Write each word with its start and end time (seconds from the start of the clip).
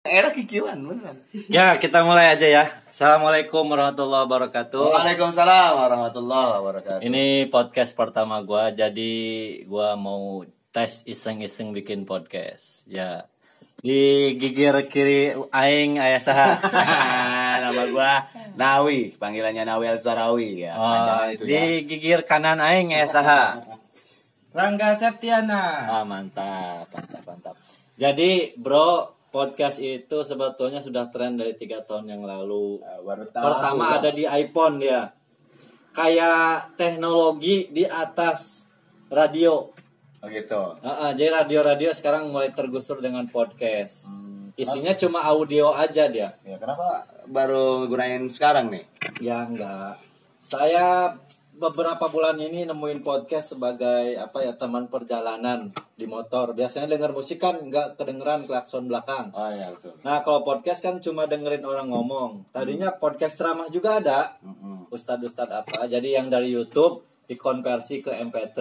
Era 0.00 0.32
kikilan 0.32 0.80
beneran. 0.80 1.20
Ya, 1.52 1.76
kita 1.76 2.00
mulai 2.00 2.32
aja 2.32 2.48
ya. 2.48 2.64
Assalamualaikum 2.88 3.68
warahmatullahi 3.68 4.24
wabarakatuh. 4.24 4.96
Waalaikumsalam 4.96 5.76
warahmatullahi 5.76 6.48
wabarakatuh. 6.56 7.04
Ini 7.04 7.52
podcast 7.52 7.92
pertama 7.92 8.40
gua, 8.40 8.72
jadi 8.72 9.12
gua 9.68 10.00
mau 10.00 10.48
tes 10.72 11.04
iseng-iseng 11.04 11.76
bikin 11.76 12.08
podcast. 12.08 12.88
Ya. 12.88 13.28
Di 13.84 14.32
gigir 14.40 14.72
kiri 14.88 15.36
aing 15.52 16.00
aya 16.00 16.16
saha. 16.16 16.56
Nama 17.68 17.82
gua 17.92 18.24
Nawi, 18.56 19.20
panggilannya 19.20 19.68
Nawi 19.68 19.84
Al 19.84 20.00
Sarawi 20.00 20.64
ya. 20.64 20.80
Oh, 20.80 21.28
itu 21.28 21.44
ya. 21.44 21.60
di 21.60 21.84
gigir 21.84 22.24
kanan 22.24 22.56
aing 22.64 22.96
aya 22.96 23.04
saha. 23.04 23.60
Rangga 24.56 24.96
Septiana. 24.96 25.92
Ah, 25.92 26.04
mantap, 26.08 26.88
mantap, 26.88 27.20
mantap. 27.28 27.54
Jadi, 28.00 28.56
Bro, 28.56 29.19
podcast 29.30 29.78
itu 29.78 30.22
sebetulnya 30.26 30.82
sudah 30.82 31.08
tren 31.08 31.38
dari 31.38 31.54
tiga 31.54 31.80
tahun 31.86 32.10
yang 32.18 32.22
lalu. 32.26 32.82
Baru 32.82 33.24
tahu. 33.30 33.44
Pertama 33.46 34.02
ada 34.02 34.10
di 34.10 34.26
iPhone 34.26 34.82
ya. 34.82 35.10
Kayak 35.90 36.74
teknologi 36.78 37.70
di 37.70 37.86
atas 37.86 38.66
radio. 39.10 39.70
Oh 40.20 40.28
gitu. 40.28 40.76
Heeh, 40.84 41.10
jadi 41.16 41.30
radio-radio 41.42 41.90
sekarang 41.96 42.28
mulai 42.28 42.52
tergusur 42.52 43.00
dengan 43.00 43.24
podcast. 43.26 44.06
Hmm. 44.06 44.52
Isinya 44.52 44.92
cuma 44.92 45.24
audio 45.24 45.72
aja 45.72 46.10
dia. 46.12 46.36
Ya 46.44 46.60
kenapa 46.60 47.08
baru 47.24 47.88
gunain 47.88 48.28
sekarang 48.28 48.68
nih? 48.68 48.84
Ya 49.24 49.48
enggak. 49.48 49.96
Saya 50.44 51.16
beberapa 51.60 52.08
bulan 52.08 52.40
ini 52.40 52.64
nemuin 52.64 53.04
podcast 53.04 53.52
sebagai 53.52 54.16
apa 54.16 54.40
ya 54.40 54.56
teman 54.56 54.88
perjalanan 54.88 55.68
di 55.92 56.08
motor. 56.08 56.56
Biasanya 56.56 56.96
dengar 56.96 57.12
musik 57.12 57.36
kan 57.36 57.60
nggak 57.60 58.00
kedengeran 58.00 58.48
klakson 58.48 58.88
belakang. 58.88 59.28
Oh 59.36 59.52
iya 59.52 59.68
betul. 59.68 60.00
Nah 60.00 60.24
kalau 60.24 60.40
podcast 60.40 60.80
kan 60.80 60.96
cuma 61.04 61.28
dengerin 61.28 61.60
orang 61.68 61.92
ngomong. 61.92 62.48
Tadinya 62.48 62.96
podcast 62.96 63.36
ceramah 63.36 63.68
juga 63.68 64.00
ada. 64.00 64.40
Mm-mm. 64.40 64.88
Ustadz-ustadz 64.88 65.52
apa. 65.60 65.84
Jadi 65.84 66.16
yang 66.16 66.32
dari 66.32 66.48
YouTube 66.48 67.04
dikonversi 67.28 68.00
ke 68.00 68.16
MP3. 68.16 68.56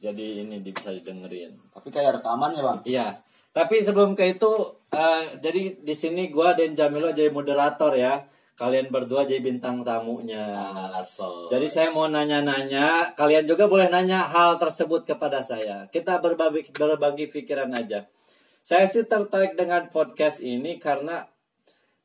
Jadi 0.00 0.26
ini 0.40 0.56
bisa 0.64 0.96
didengerin. 0.96 1.52
Tapi 1.52 1.88
kayak 1.92 2.24
rekaman 2.24 2.56
ya 2.56 2.62
bang? 2.64 2.78
Iya. 2.88 3.08
Tapi 3.52 3.80
sebelum 3.80 4.12
ke 4.12 4.36
itu, 4.36 4.52
eh, 4.92 5.40
jadi 5.40 5.80
di 5.80 5.94
sini 5.96 6.28
gua 6.28 6.52
dan 6.52 6.76
Jamilo 6.76 7.12
jadi 7.12 7.28
moderator 7.28 7.92
ya. 7.92 8.24
Kalian 8.56 8.88
berdua 8.88 9.28
jadi 9.28 9.44
bintang 9.44 9.84
tamunya. 9.84 10.56
Aso. 10.96 11.44
Jadi 11.52 11.68
saya 11.68 11.92
mau 11.92 12.08
nanya-nanya, 12.08 13.12
kalian 13.12 13.44
juga 13.44 13.68
boleh 13.68 13.92
nanya 13.92 14.24
hal 14.32 14.56
tersebut 14.56 15.04
kepada 15.04 15.44
saya. 15.44 15.84
Kita 15.92 16.24
berbagi 16.24 16.72
berbagi 16.72 17.28
pikiran 17.28 17.68
aja. 17.76 18.08
Saya 18.64 18.88
sih 18.88 19.04
tertarik 19.04 19.60
dengan 19.60 19.92
podcast 19.92 20.40
ini 20.40 20.80
karena 20.80 21.28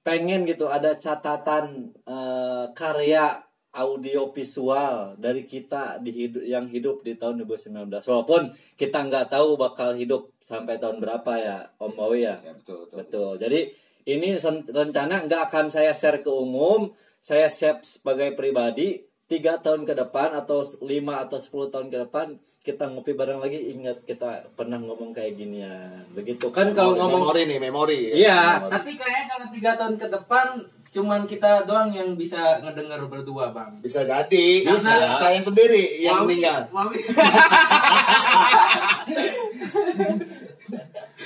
pengen 0.03 0.43
gitu 0.43 0.67
ada 0.67 0.99
catatan 0.99 1.95
eh, 2.03 2.65
karya 2.75 3.47
audio 3.71 4.35
visual 4.35 5.15
dari 5.15 5.47
kita 5.47 6.03
di 6.03 6.11
hidup 6.11 6.43
yang 6.43 6.67
hidup 6.67 6.99
di 7.07 7.15
tahun 7.15 7.47
2019. 7.47 8.03
Walaupun 8.03 8.51
kita 8.75 9.07
nggak 9.07 9.31
tahu 9.31 9.55
bakal 9.55 9.95
hidup 9.95 10.35
sampai 10.43 10.75
tahun 10.75 10.99
berapa 10.99 11.31
ya, 11.39 11.57
Om 11.79 11.95
Bowie 11.95 12.27
ya. 12.27 12.35
Ya 12.43 12.51
betul 12.51 12.91
betul. 12.91 12.99
Betul. 12.99 13.31
Jadi 13.39 13.59
ini 14.05 14.35
rencana 14.67 15.25
nggak 15.25 15.41
akan 15.49 15.65
saya 15.67 15.91
share 15.91 16.19
ke 16.19 16.27
umum, 16.27 16.91
saya 17.17 17.47
share 17.47 17.79
sebagai 17.81 18.33
pribadi 18.33 18.99
tiga 19.25 19.57
tahun 19.57 19.87
ke 19.87 19.95
depan 19.95 20.35
atau 20.35 20.59
lima 20.83 21.23
atau 21.23 21.39
10 21.39 21.71
tahun 21.71 21.87
ke 21.87 21.97
depan 22.03 22.35
kita 22.61 22.91
ngopi 22.91 23.15
bareng 23.15 23.39
lagi 23.39 23.71
ingat 23.71 24.03
kita 24.03 24.51
pernah 24.59 24.75
ngomong 24.75 25.15
kayak 25.15 25.33
ginian 25.33 26.03
begitu 26.11 26.51
kan 26.51 26.75
kalau 26.75 26.93
Memori- 26.93 26.99
ngomong 26.99 27.21
memori 27.31 27.41
nih 27.47 27.57
memori. 27.57 27.99
Iya. 28.11 28.59
Memori. 28.59 28.71
Tapi 28.75 28.91
kayaknya 28.99 29.25
kalau 29.31 29.47
tiga 29.47 29.71
tahun 29.79 29.95
ke 29.95 30.07
depan 30.11 30.47
cuman 30.91 31.23
kita 31.23 31.63
doang 31.63 31.87
yang 31.95 32.19
bisa 32.19 32.59
ngedenger 32.59 33.07
berdua 33.07 33.55
bang. 33.55 33.79
Bisa 33.79 34.03
jadi 34.03 34.67
Bisa. 34.67 34.91
karena 34.91 35.15
saya 35.15 35.39
sendiri 35.39 36.03
yang 36.03 36.27
Mami- 36.27 36.35
meninggal. 36.35 36.67
Mami- 36.75 36.99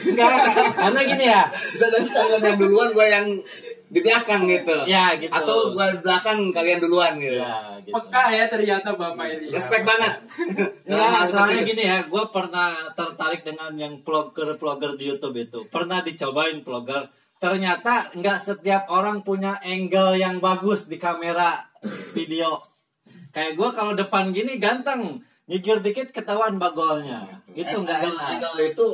Enggak, 0.05 0.29
karena 0.89 1.01
gini 1.05 1.25
ya 1.25 1.43
Bisa 1.49 1.85
jadi 1.89 2.07
kalian 2.07 2.41
yang 2.45 2.57
duluan 2.61 2.89
gua 2.93 3.07
yang 3.09 3.27
di 3.85 4.01
belakang 4.01 4.49
gitu. 4.49 4.77
Ya, 4.89 5.13
gitu. 5.15 5.31
Atau 5.31 5.77
gua 5.77 5.93
di 5.93 6.01
belakang 6.01 6.51
kalian 6.51 6.79
duluan 6.81 7.13
gitu. 7.21 7.37
ya 7.39 7.79
gitu 7.85 7.93
Peka 7.93 8.25
ya 8.33 8.45
ternyata 8.49 8.89
bapak 8.97 9.25
ini. 9.29 9.45
ya. 9.53 9.61
Respect 9.61 9.85
banget. 9.85 10.13
Enggak, 10.89 11.23
soalnya 11.29 11.61
gini 11.61 11.83
ya, 11.85 11.97
gue 12.09 12.23
pernah 12.33 12.73
tertarik 12.97 13.45
dengan 13.45 13.71
yang 13.77 14.01
vlogger-vlogger 14.01 14.97
di 14.97 15.13
YouTube 15.13 15.37
itu. 15.37 15.59
Pernah 15.69 16.01
dicobain 16.01 16.65
vlogger. 16.65 17.13
Ternyata 17.37 18.09
nggak 18.17 18.39
setiap 18.41 18.89
orang 18.89 19.21
punya 19.21 19.61
angle 19.61 20.17
yang 20.17 20.41
bagus 20.41 20.89
di 20.89 20.97
kamera 20.97 21.61
video. 22.17 22.57
Kayak 23.29 23.53
gue 23.53 23.69
kalau 23.75 23.93
depan 23.93 24.33
gini 24.33 24.57
ganteng, 24.57 25.21
nyikir 25.45 25.83
dikit 25.85 26.09
ketahuan 26.09 26.57
bagolnya. 26.57 27.45
Itu 27.53 27.85
nggak 27.85 27.99
enak. 28.11 28.27
Angel 28.39 28.55
itu 28.65 28.87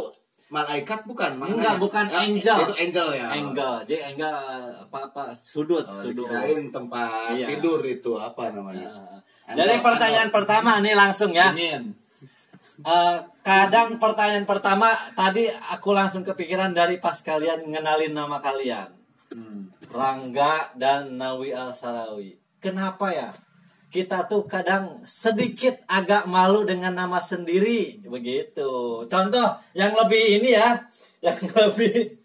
malaikat 0.51 1.07
bukan? 1.07 1.39
Maknanya. 1.39 1.55
Enggak, 1.57 1.75
bukan 1.79 2.05
Ah, 2.05 2.21
angel. 2.21 2.57
Itu 2.61 2.73
angel 2.77 3.07
ya. 3.15 3.27
Angle, 3.31 3.75
jadi 3.87 4.01
angle 4.11 4.35
apa-apa 4.83 5.31
sudut, 5.31 5.81
Oh, 5.81 5.95
sudut. 5.95 6.27
dikirain 6.27 6.69
tempat 6.69 7.33
Iya. 7.33 7.47
tidur 7.49 7.79
itu 7.81 8.11
apa 8.13 8.51
namanya? 8.51 8.91
Dari 9.47 9.79
pertanyaan 9.79 10.29
pertama 10.29 10.77
nih 10.77 10.93
langsung 10.93 11.31
ya. 11.31 11.49
Dingin. 11.51 11.95
Eh, 12.81 13.17
kadang 13.41 13.95
pertanyaan 13.95 14.43
pertama 14.43 14.89
tadi 15.13 15.45
aku 15.47 15.93
langsung 15.93 16.21
kepikiran 16.21 16.71
dari 16.71 16.97
pas 16.97 17.15
kalian 17.15 17.65
ngenalin 17.65 18.11
nama 18.11 18.37
kalian 18.37 18.89
Hmm. 19.29 19.69
Rangga 19.87 20.73
dan 20.75 21.15
Nawi 21.15 21.53
Al 21.53 21.71
Sarawi 21.71 22.35
kenapa 22.57 23.07
ya 23.09 23.29
kita 23.91 24.25
tuh 24.31 24.47
kadang 24.47 25.03
sedikit 25.03 25.83
agak 25.85 26.25
malu 26.31 26.63
dengan 26.63 26.95
nama 26.95 27.19
sendiri 27.19 27.99
begitu 28.07 29.03
contoh 29.05 29.47
yang 29.75 29.91
lebih 29.93 30.39
ini 30.39 30.55
ya 30.55 30.79
yang 31.25 31.37
lebih 31.37 32.17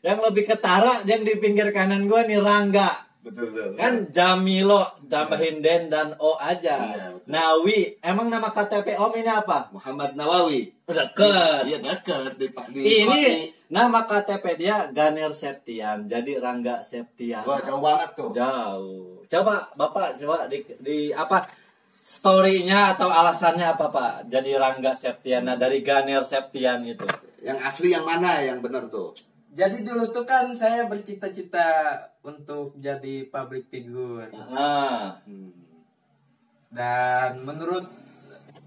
yang 0.00 0.18
lebih 0.24 0.48
ketara 0.48 1.04
yang 1.04 1.20
di 1.22 1.36
pinggir 1.36 1.68
kanan 1.76 2.08
gua 2.08 2.24
nih 2.24 2.40
Rangga 2.40 3.10
Betul 3.20 3.52
betul. 3.52 3.76
kan 3.76 4.08
Jamilo 4.08 4.80
tambahin 5.04 5.60
Den 5.60 5.92
dan 5.92 6.16
O 6.16 6.40
aja 6.40 6.80
Iya, 6.80 7.12
betul. 7.12 7.28
Nawi 7.28 7.80
emang 8.00 8.32
nama 8.32 8.48
KTP 8.48 8.96
Om 8.96 9.12
ini 9.20 9.28
apa 9.28 9.68
Muhammad 9.76 10.16
Nawawi. 10.16 10.72
Deket. 10.88 11.68
Iya 11.68 11.78
dekat 11.84 12.40
di 12.40 12.48
di 12.72 12.80
Ini 12.80 13.24
nama 13.70 14.02
KTP 14.04 14.44
dia 14.58 14.90
Ganir 14.90 15.30
Septian. 15.30 16.04
Jadi 16.10 16.36
Rangga 16.36 16.82
Septian. 16.82 17.46
Wah 17.46 17.62
jauh 17.62 17.78
banget 17.78 18.10
tuh. 18.18 18.30
Jauh. 18.34 19.22
Coba 19.30 19.70
Bapak 19.78 20.18
coba 20.18 20.50
di, 20.50 20.66
di 20.82 21.14
apa 21.14 21.46
story-nya 22.02 22.98
atau 22.98 23.08
alasannya 23.08 23.70
apa 23.70 23.86
Pak? 23.88 24.14
Jadi 24.26 24.58
Rangga 24.58 24.92
Septian 24.92 25.46
nah, 25.46 25.54
dari 25.54 25.80
Ganir 25.86 26.26
Septian 26.26 26.82
itu. 26.82 27.06
Yang 27.40 27.58
asli 27.64 27.88
yang 27.94 28.04
mana 28.04 28.42
yang 28.42 28.58
benar 28.58 28.90
tuh? 28.90 29.14
Jadi 29.50 29.82
dulu 29.82 30.10
tuh 30.14 30.26
kan 30.26 30.50
saya 30.54 30.86
bercita-cita 30.86 31.98
untuk 32.26 32.74
jadi 32.78 33.26
public 33.30 33.70
figure. 33.70 34.30
Ah, 34.50 35.18
Hmm. 35.26 35.50
Dan 36.70 37.42
menurut 37.42 37.82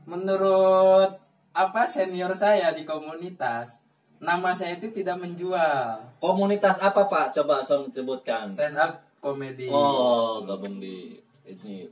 menurut 0.04 1.16
apa 1.56 1.88
senior 1.88 2.36
saya 2.36 2.76
di 2.76 2.84
komunitas, 2.84 3.83
nama 4.24 4.56
saya 4.56 4.80
itu 4.80 4.88
tidak 4.96 5.20
menjual. 5.20 6.00
komunitas 6.24 6.80
apa 6.80 7.12
Pak? 7.12 7.36
Coba 7.36 7.60
Son 7.60 7.92
sebutkan. 7.92 8.48
Stand 8.48 8.80
up 8.80 9.04
comedy. 9.20 9.68
Oh, 9.68 10.40
gabung 10.48 10.80
di 10.80 11.20
ini 11.44 11.92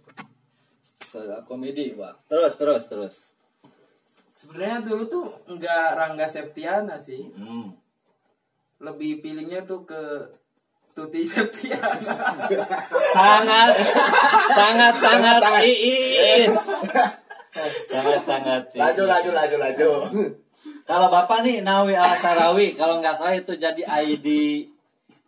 stand 1.04 1.28
up 1.36 1.44
komedi, 1.44 1.92
Pak. 1.92 2.32
Terus 2.32 2.56
terus 2.56 2.84
terus. 2.88 3.16
Sebenarnya 4.32 4.80
dulu 4.88 5.04
tuh 5.12 5.28
nggak 5.52 5.86
Rangga 6.00 6.26
Septiana 6.26 6.96
sih. 6.96 7.28
Hmm. 7.36 7.76
Lebih 8.80 9.20
pilihnya 9.20 9.68
tuh 9.68 9.84
ke 9.84 10.02
Tuti 10.96 11.24
Septiana. 11.32 11.92
sangat 13.16 13.70
sangat 14.56 14.94
sangat 14.96 15.36
sangat. 15.40 15.62
iis 15.68 16.56
sangat 17.92 18.22
sangat 18.24 18.64
iis. 18.72 18.80
Laju 18.80 19.04
laju 19.08 19.30
laju 19.36 19.56
laju. 19.60 19.90
Kalau 20.92 21.08
bapak 21.08 21.40
nih 21.42 21.64
Nawi 21.64 21.96
Al 21.96 22.12
Sarawi 22.14 22.76
kalau 22.76 23.00
nggak 23.00 23.16
salah 23.16 23.32
itu 23.32 23.56
jadi 23.56 23.80
ID 23.80 24.28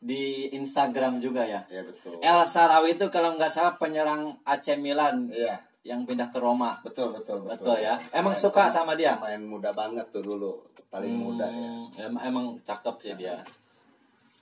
di 0.04 0.24
Instagram 0.51 1.24
juga 1.24 1.48
ya? 1.48 1.63
Iya 1.71 1.88
betul. 1.88 2.19
El 2.19 2.44
Sarawi 2.44 3.00
itu 3.00 3.07
kalau 3.07 3.39
nggak 3.39 3.48
salah 3.48 3.71
penyerang 3.80 4.36
AC 4.44 4.75
Milan 4.75 5.31
Iya. 5.31 5.56
yang 5.88 6.04
pindah 6.04 6.27
ke 6.27 6.44
Roma. 6.44 6.75
Betul 6.83 7.15
betul 7.15 7.48
betul. 7.48 7.80
Ya? 7.80 7.95
Emang 8.12 8.36
suka 8.36 8.68
sama 8.68 9.00
dia? 9.00 9.15
Main 9.15 9.48
muda 9.48 9.71
banget 9.71 10.04
tuh 10.12 10.19
dulu 10.19 10.60
paling 10.92 11.15
muda 11.15 11.48
ya. 11.48 11.71
Hmm, 11.71 11.88
emang, 12.12 12.21
emang 12.27 12.45
cakep 12.60 12.95
sih 13.00 13.15
dia. 13.15 13.39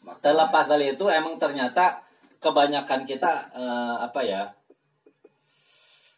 Makanya- 0.01 0.21
terlepas 0.25 0.65
dari 0.65 0.85
itu 0.89 1.05
emang 1.05 1.37
ternyata 1.37 2.01
kebanyakan 2.41 3.05
kita 3.05 3.53
eh, 3.53 3.95
apa 4.01 4.21
ya 4.25 4.49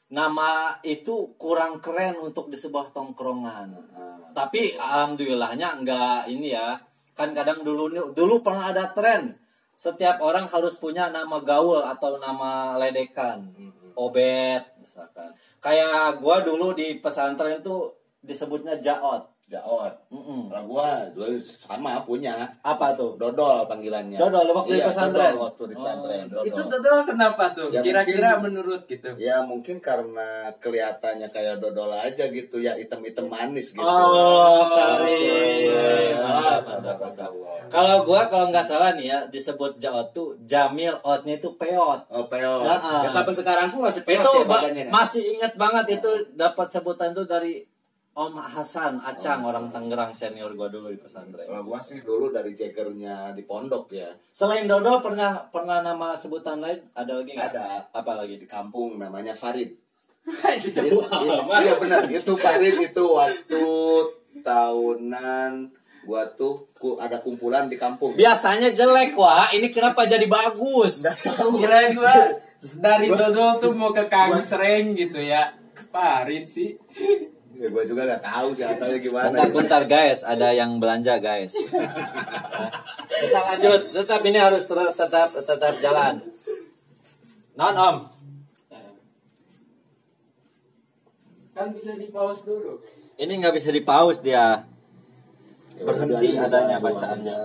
nama 0.07 0.77
itu 0.85 1.33
kurang 1.35 1.81
keren 1.81 2.15
untuk 2.15 2.47
di 2.47 2.55
sebuah 2.55 2.94
tongkrongan. 2.94 3.67
Ah, 3.91 4.23
tapi 4.33 4.75
alhamdulillahnya 4.75 5.81
enggak 5.81 6.30
ini 6.30 6.53
ya. 6.53 6.77
Kan 7.13 7.33
kadang 7.38 7.62
dulu 7.62 7.89
dulu 8.13 8.35
pernah 8.41 8.74
ada 8.74 8.89
tren. 8.91 9.38
Setiap 9.74 10.21
orang 10.21 10.45
harus 10.50 10.77
punya 10.77 11.09
nama 11.09 11.41
gaul 11.41 11.81
atau 11.81 12.21
nama 12.21 12.77
ledekan. 12.77 13.41
Obet 13.94 14.62
misalkan. 14.81 15.30
Kayak 15.57 16.21
gua 16.21 16.45
dulu 16.45 16.74
di 16.77 17.01
pesantren 17.01 17.62
tuh 17.65 17.94
disebutnya 18.21 18.77
jaot 18.77 19.32
Jaot. 19.45 19.94
Mm-mm. 20.10 20.48
Kalau 20.48 20.63
gua 20.66 20.88
dulu 21.12 21.36
sama 21.38 22.01
punya. 22.01 22.34
apa 22.60 22.95
tuh 22.95 23.13
Dodol 23.16 23.68
panggilannya. 23.68 24.16
Dodol, 24.16 24.50
waktu 24.51 24.72
di 24.72 24.80
Iya, 24.80 24.88
pesantren? 24.88 25.30
Dodol 25.30 25.44
waktu 25.44 25.63
di 25.63 25.75
pesantren. 25.75 26.24
Dodol. 26.25 26.44
Itu 26.48 26.62
dodol 26.63 27.00
kenapa 27.04 27.44
tuh? 27.51 27.68
Ya, 27.69 27.81
Kira-kira 27.81 28.30
mungkin- 28.34 28.44
menurut 28.50 28.81
gitu. 28.86 29.10
Ya 29.16 29.38
mungkin 29.42 29.78
karena 29.78 30.30
kelihatannya 30.57 31.28
kayak 31.28 31.60
dodol 31.60 31.92
aja 31.92 32.24
gitu 32.25 32.57
ya 32.57 32.74
hitam-hitam 32.74 33.28
manis 33.28 33.72
gitu. 33.72 33.84
Oh, 33.84 34.66
keren. 34.69 35.06
Iya. 35.06 36.18
Mantap, 36.18 36.62
mantap, 36.66 36.98
mantap. 36.98 37.31
Kalau 37.68 37.96
gua 38.04 38.22
kalau 38.25 38.48
nggak 38.48 38.66
salah 38.66 38.96
nih 38.96 39.06
ya 39.07 39.19
disebut 39.28 39.78
jaot 39.78 40.10
tuh 40.12 40.39
Jamil 40.42 40.96
outnya 41.04 41.36
itu 41.36 41.51
peot. 41.54 42.00
Oh 42.07 42.25
peo. 42.25 42.63
Nah, 42.63 43.04
ya 43.04 43.10
sampai 43.12 43.34
sekarang 43.34 43.69
pun 43.69 43.84
masih 43.84 44.01
peo 44.01 44.18
itu 44.18 44.30
ya 44.34 44.46
ba- 44.46 44.62
badannya. 44.62 44.88
masih 44.88 45.22
ingat 45.31 45.54
banget 45.54 46.00
itu 46.00 46.10
dapat 46.34 46.68
sebutan 46.69 47.12
tuh 47.12 47.25
dari 47.25 47.62
Om 48.13 48.38
Hasan 48.38 49.01
Acang 49.01 49.42
orang 49.42 49.74
Tangerang 49.74 50.13
senior 50.13 50.54
gua 50.54 50.69
dulu 50.69 50.94
di 50.94 51.01
pesantren. 51.01 51.50
Kalau 51.50 51.65
gua 51.65 51.81
sih 51.81 51.98
dulu 51.98 52.30
dari 52.30 52.54
jagernya 52.54 53.33
di 53.33 53.42
pondok 53.42 53.89
ya. 53.89 54.13
Selain 54.30 54.69
Dodo 54.69 55.01
pernah 55.01 55.42
pernah 55.50 55.81
nama 55.81 56.13
sebutan 56.13 56.62
lain 56.62 56.77
ada 56.94 57.10
lagi 57.18 57.33
nggak? 57.33 57.50
Ada. 57.57 57.89
Apa 57.89 58.13
lagi? 58.21 58.38
Di 58.38 58.45
kampung 58.45 59.01
namanya 59.01 59.33
Farid. 59.33 59.74
Iya 60.54 61.74
benar 61.81 62.06
itu 62.06 62.33
Farid 62.38 62.77
itu 62.80 63.04
waktu 63.10 63.65
tahunan 64.45 65.74
gua 66.06 66.24
tuh 66.38 66.69
ku, 66.77 67.01
ada 67.01 67.18
kumpulan 67.18 67.65
di 67.65 67.81
kampung. 67.81 68.13
Biasanya 68.13 68.69
jelek 68.77 69.18
wah, 69.18 69.50
ini 69.50 69.74
kenapa 69.74 70.06
jadi 70.06 70.30
bagus? 70.30 71.01
Kirain 71.57 71.98
gua 71.98 72.30
dari 72.77 73.10
dodol 73.10 73.57
tuh 73.57 73.74
mau 73.74 73.89
ke 73.89 74.06
Kang 74.06 74.38
Sreng 74.38 74.94
gitu 74.94 75.18
ya. 75.18 75.50
Parit 75.89 76.45
sih. 76.45 76.77
Ya, 77.53 77.67
gua 77.69 77.83
juga 77.85 78.01
nggak 78.09 78.23
tahu 78.25 78.47
sih 78.57 78.65
asalnya 78.65 78.97
gimana. 78.97 79.29
Bentar-bentar 79.29 79.83
guys, 79.85 80.25
ada 80.25 80.50
yang 80.51 80.81
belanja 80.81 81.21
guys. 81.21 81.53
Kita 83.13 83.39
lanjut, 83.39 83.81
tetap 83.94 84.21
ini 84.25 84.39
harus 84.41 84.65
ter- 84.65 84.95
tetap 84.97 85.29
tetap 85.31 85.73
jalan. 85.79 86.19
Non 87.53 87.77
om, 87.77 87.97
Kan 91.53 91.69
bisa 91.69 91.94
di 91.94 92.09
pause 92.09 92.41
dulu. 92.50 92.81
ini 93.15 93.38
nggak 93.38 93.53
bisa 93.53 93.69
di 93.69 93.85
pause 93.85 94.25
dia. 94.25 94.65
Ya, 95.77 95.83
Berhenti 95.85 96.33
udah, 96.33 96.50
adanya 96.50 96.77
bacaannya. 96.81 97.39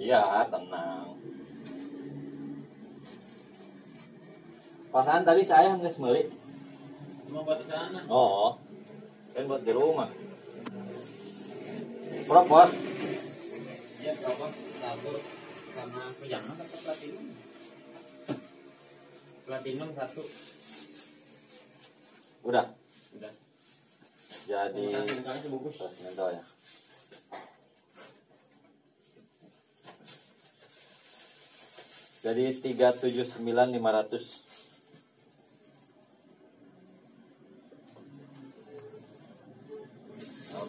Iya, 0.00 0.48
tenang. 0.48 1.12
Pasangan 4.88 5.24
tadi 5.24 5.44
saya 5.44 5.76
nggak 5.76 5.92
semeli. 5.92 6.24
Mau 7.28 7.44
buat 7.44 7.60
sana. 7.68 8.00
Oh, 8.08 8.56
kan 9.36 9.44
buat 9.44 9.60
di 9.68 9.72
rumah. 9.76 10.08
Propos, 12.24 12.72
Ya, 14.00 14.14
kalau 14.22 14.48
satu 14.54 15.12
sama 15.74 16.02
pejama 16.22 16.54
atau 16.56 16.78
platinum? 16.80 17.24
Platinum 19.44 19.90
satu. 19.92 20.22
udah. 22.46 22.70
Udah. 23.18 23.32
Jadi 24.46 24.84
sebungkus. 25.42 25.74
Ya. 26.14 26.42
Jadi 32.24 32.44
379.500 32.62 34.45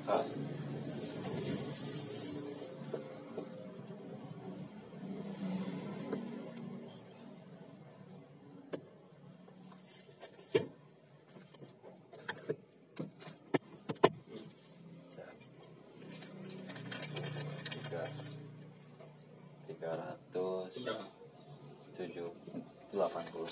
Oke. 0.08 0.24
tiga 17.68 18.04
tiga 19.68 19.92
ratus 20.00 20.72
tujuh 22.00 22.32
delapan 22.96 23.24
puluh 23.36 23.52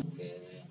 Oke. 0.00 0.64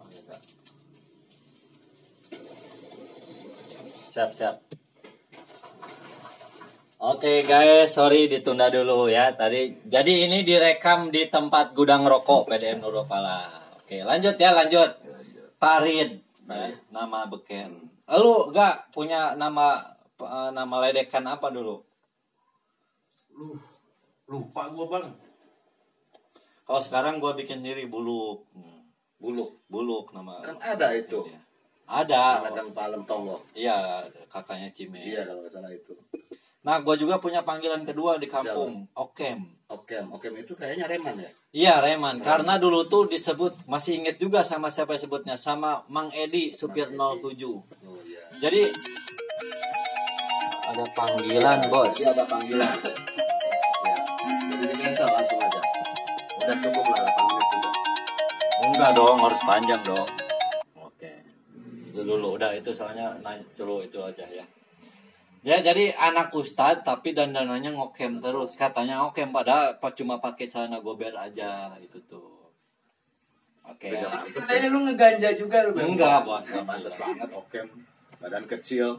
Oh, 0.00 0.06
iya, 0.10 0.20
Kak. 0.28 0.42
Siap, 4.20 4.36
siap. 4.36 4.56
Oke 7.00 7.40
guys, 7.48 7.96
sorry 7.96 8.28
ditunda 8.28 8.68
dulu 8.68 9.08
ya. 9.08 9.32
Tadi 9.32 9.88
jadi 9.88 10.28
ini 10.28 10.44
direkam 10.44 11.08
di 11.08 11.24
tempat 11.32 11.72
gudang 11.72 12.04
rokok 12.04 12.52
PDM 12.52 12.84
Nurupala. 12.84 13.48
Oke, 13.80 14.04
lanjut 14.04 14.36
ya, 14.36 14.52
lanjut. 14.52 14.92
Parid, 15.56 16.20
ya, 16.44 16.68
nama 16.92 17.32
beken. 17.32 17.80
Lu 18.20 18.52
gak 18.52 18.92
punya 18.92 19.32
nama 19.40 19.80
eh, 20.20 20.50
nama 20.52 20.74
ledekan 20.84 21.24
apa 21.24 21.48
dulu? 21.48 21.80
Lu 23.32 23.56
lupa 24.28 24.68
gua, 24.68 25.00
Bang. 25.00 25.16
Kalau 26.68 26.80
sekarang 26.84 27.24
gua 27.24 27.32
bikin 27.32 27.64
sendiri 27.64 27.88
buluk. 27.88 28.44
Buluk. 29.16 29.64
Buluk 29.72 30.12
nama. 30.12 30.44
Kan 30.44 30.60
ada 30.60 30.92
itu. 30.92 31.24
Ada. 31.90 32.46
Anak 32.46 32.70
palem 32.70 33.02
tonggo. 33.02 33.42
Iya, 33.50 34.06
kakaknya 34.30 34.70
Cime. 34.70 35.02
Iya 35.02 35.26
kalau 35.26 35.42
nggak 35.42 35.50
salah 35.50 35.74
itu. 35.74 35.90
Nah, 36.62 36.78
gua 36.84 36.94
juga 36.94 37.18
punya 37.18 37.42
panggilan 37.42 37.82
kedua 37.82 38.20
di 38.20 38.30
kampung, 38.30 38.86
Okem. 38.94 39.60
Okem, 39.70 40.10
okem 40.10 40.34
itu 40.34 40.58
kayaknya 40.58 40.90
reman 40.90 41.14
ya. 41.14 41.30
Iya 41.54 41.74
Reman, 41.78 42.18
karena 42.22 42.58
dulu 42.58 42.90
tuh 42.90 43.06
disebut 43.06 43.70
masih 43.70 44.02
inget 44.02 44.18
juga 44.18 44.42
sama 44.42 44.66
siapa 44.66 44.98
sebutnya 44.98 45.38
sama 45.38 45.86
Mang 45.86 46.10
Edi 46.10 46.50
supir 46.50 46.90
07. 46.90 46.98
Oh 46.98 47.62
iya. 48.02 48.22
Jadi 48.42 48.66
ada 50.74 50.84
panggilan 50.90 51.58
bos. 51.70 51.86
Masih 51.86 52.06
ada 52.06 52.22
panggilan. 52.26 52.70
ya. 53.86 53.96
Jadi 54.46 54.64
di 54.66 54.76
cancel 54.78 55.08
langsung 55.10 55.38
aja. 55.38 55.60
Udah 56.38 56.56
cukup 56.66 56.84
lah 56.86 57.02
8 57.06 57.30
menit 57.30 57.46
juga. 57.50 57.70
Enggak 58.66 58.90
dong, 58.98 59.18
harus 59.22 59.40
panjang 59.46 59.82
dong. 59.86 60.08
Dulu 62.10 62.34
udah 62.34 62.50
itu 62.58 62.74
soalnya 62.74 63.14
nanya 63.22 63.46
suruh 63.54 63.86
itu 63.86 64.02
aja 64.02 64.26
ya. 64.26 64.42
Ya 65.40 65.56
jadi 65.62 65.94
anak 65.94 66.34
ustad 66.34 66.82
tapi 66.82 67.14
dandanannya 67.14 67.72
ngokem 67.72 68.18
terus 68.18 68.58
katanya 68.58 69.06
ngokem 69.06 69.30
pada 69.30 69.78
pas 69.78 69.94
cuma 69.94 70.18
pakai 70.18 70.50
celana 70.50 70.82
gober 70.82 71.14
aja 71.14 71.70
itu 71.78 72.02
tuh. 72.10 72.50
Oke. 73.64 73.94
Itu 73.94 74.40
tadi 74.42 74.66
lu 74.66 74.82
ngeganja 74.90 75.30
juga 75.38 75.62
lu, 75.62 75.72
Bang. 75.72 75.94
Enggak 75.94 76.26
bos. 76.26 76.42
Nggak 76.42 76.66
pantas 76.66 76.94
banget 76.98 77.30
okem. 77.30 77.66
Badan 78.18 78.44
kecil. 78.50 78.98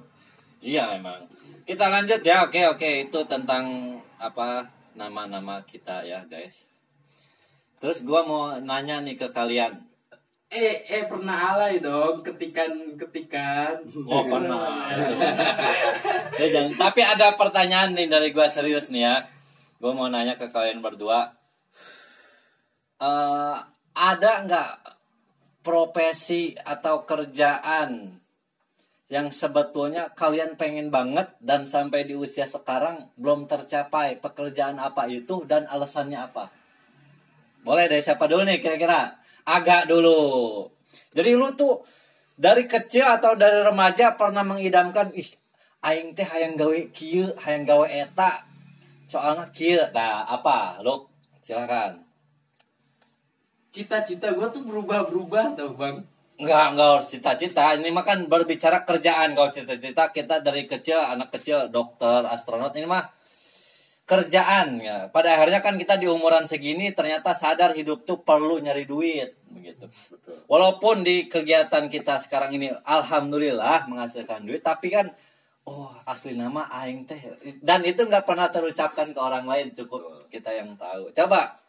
Iya 0.63 0.95
emang. 0.95 1.27
Kita 1.67 1.91
lanjut 1.91 2.23
ya. 2.23 2.47
Oke 2.47 2.63
oke 2.63 3.11
itu 3.11 3.19
tentang 3.27 3.99
apa 4.15 4.63
nama-nama 4.95 5.59
kita 5.67 6.07
ya 6.07 6.23
guys. 6.25 6.65
Terus 7.83 8.07
gua 8.07 8.23
mau 8.23 8.55
nanya 8.57 9.03
nih 9.03 9.19
ke 9.19 9.27
kalian. 9.29 9.90
Eh, 10.51 10.83
eh 10.83 11.07
pernah 11.07 11.55
alay 11.55 11.79
dong 11.79 12.19
ketikan 12.27 12.99
ketikan. 12.99 13.79
Oh 14.03 14.27
pernah. 14.27 14.91
ya, 16.43 16.47
jangan. 16.51 16.75
Tapi 16.75 17.01
ada 17.07 17.39
pertanyaan 17.39 17.95
nih 17.95 18.11
dari 18.11 18.35
gua 18.35 18.51
serius 18.51 18.91
nih 18.91 19.07
ya. 19.07 19.15
Gua 19.79 19.95
mau 19.95 20.11
nanya 20.11 20.35
ke 20.35 20.51
kalian 20.51 20.83
berdua. 20.83 21.31
Eh 22.99 23.55
ada 23.95 24.31
nggak 24.43 24.71
profesi 25.63 26.51
atau 26.59 27.07
kerjaan 27.07 28.19
yang 29.07 29.31
sebetulnya 29.31 30.11
kalian 30.19 30.59
pengen 30.59 30.91
banget 30.91 31.31
dan 31.39 31.63
sampai 31.63 32.03
di 32.03 32.15
usia 32.19 32.43
sekarang 32.43 33.07
belum 33.15 33.47
tercapai 33.47 34.19
pekerjaan 34.19 34.83
apa 34.83 35.07
itu 35.07 35.47
dan 35.47 35.63
alasannya 35.71 36.19
apa? 36.19 36.51
Boleh 37.63 37.87
dari 37.87 38.03
siapa 38.03 38.27
dulu 38.27 38.43
nih 38.43 38.59
kira-kira? 38.59 39.20
Agak 39.45 39.89
dulu. 39.89 40.67
Jadi 41.11 41.31
lu 41.35 41.51
tuh 41.57 41.83
dari 42.41 42.65
kecil 42.65 43.05
atau 43.05 43.37
dari 43.37 43.61
remaja 43.61 44.17
pernah 44.17 44.41
mengidamkan 44.41 45.13
ih 45.13 45.29
aing 45.81 46.13
teh 46.17 46.25
hayang 46.25 46.57
gawe 46.57 46.79
kieu 46.93 47.29
hayang 47.41 47.65
gawe 47.65 47.85
eta 47.85 48.45
soalnya 49.09 49.49
kieu 49.53 49.81
nah 49.93 50.25
apa 50.25 50.81
lu 50.81 51.05
silakan 51.41 52.01
Cita-cita 53.71 54.35
gue 54.35 54.47
tuh 54.51 54.67
berubah-berubah 54.67 55.55
tau 55.55 55.71
bang. 55.79 56.03
Enggak, 56.35 56.75
enggak 56.75 56.87
harus 56.91 57.07
cita-cita. 57.07 57.71
Ini 57.79 57.87
mah 57.95 58.03
kan 58.03 58.27
berbicara 58.27 58.83
kerjaan. 58.83 59.31
Kalau 59.31 59.47
cita-cita 59.47 60.11
kita 60.11 60.43
dari 60.43 60.67
kecil, 60.67 60.99
anak 60.99 61.31
kecil, 61.31 61.71
dokter, 61.71 62.27
astronot. 62.27 62.75
Ini 62.75 62.83
mah 62.83 63.07
kerjaan 64.09 64.81
ya. 64.81 65.07
Pada 65.13 65.37
akhirnya 65.37 65.63
kan 65.63 65.77
kita 65.77 65.95
di 65.95 66.09
umuran 66.09 66.43
segini 66.43 66.91
ternyata 66.91 67.31
sadar 67.31 67.71
hidup 67.77 68.03
tuh 68.03 68.21
perlu 68.25 68.59
nyari 68.59 68.83
duit 68.83 69.37
begitu. 69.51 69.85
Betul. 69.87 70.43
Walaupun 70.47 71.05
di 71.05 71.29
kegiatan 71.29 71.87
kita 71.87 72.19
sekarang 72.23 72.55
ini 72.55 72.73
alhamdulillah 72.83 73.87
menghasilkan 73.87 74.43
duit, 74.47 74.63
tapi 74.65 74.91
kan 74.91 75.11
oh 75.69 75.93
asli 76.09 76.33
nama 76.33 76.65
aing 76.81 77.05
teh 77.05 77.21
dan 77.61 77.85
itu 77.85 78.01
nggak 78.01 78.25
pernah 78.25 78.49
terucapkan 78.49 79.13
ke 79.13 79.19
orang 79.21 79.45
lain 79.45 79.71
cukup 79.77 80.27
kita 80.33 80.49
yang 80.49 80.73
tahu. 80.73 81.13
Coba 81.13 81.60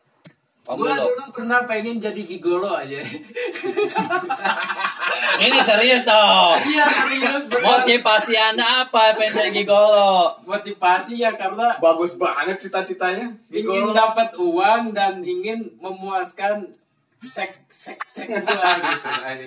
Gue 0.62 0.94
dulu. 0.94 1.26
pernah 1.34 1.66
pengen 1.66 1.98
jadi 1.98 2.22
gigolo 2.22 2.78
aja. 2.78 3.02
Ini 5.42 5.58
serius 5.58 6.06
dong. 6.06 6.54
Iya 6.54 6.86
serius 6.86 7.50
benar. 7.50 7.82
Motivasi 7.82 8.34
Anda 8.38 8.86
apa 8.86 9.18
pengen 9.18 9.42
jadi 9.42 9.50
gigolo? 9.50 10.38
Motivasi 10.46 11.18
ya 11.18 11.34
karena 11.34 11.74
Bagus 11.82 12.14
banget 12.14 12.62
cita-citanya. 12.62 13.26
ingin 13.50 13.90
dapat 13.90 14.30
uang 14.38 14.94
dan 14.94 15.18
ingin 15.26 15.66
memuaskan 15.82 16.70
sek 17.18 17.66
sek 17.66 17.98
sek 18.06 18.30
gua 18.30 18.70
gitu 18.78 19.10
aja. 19.18 19.46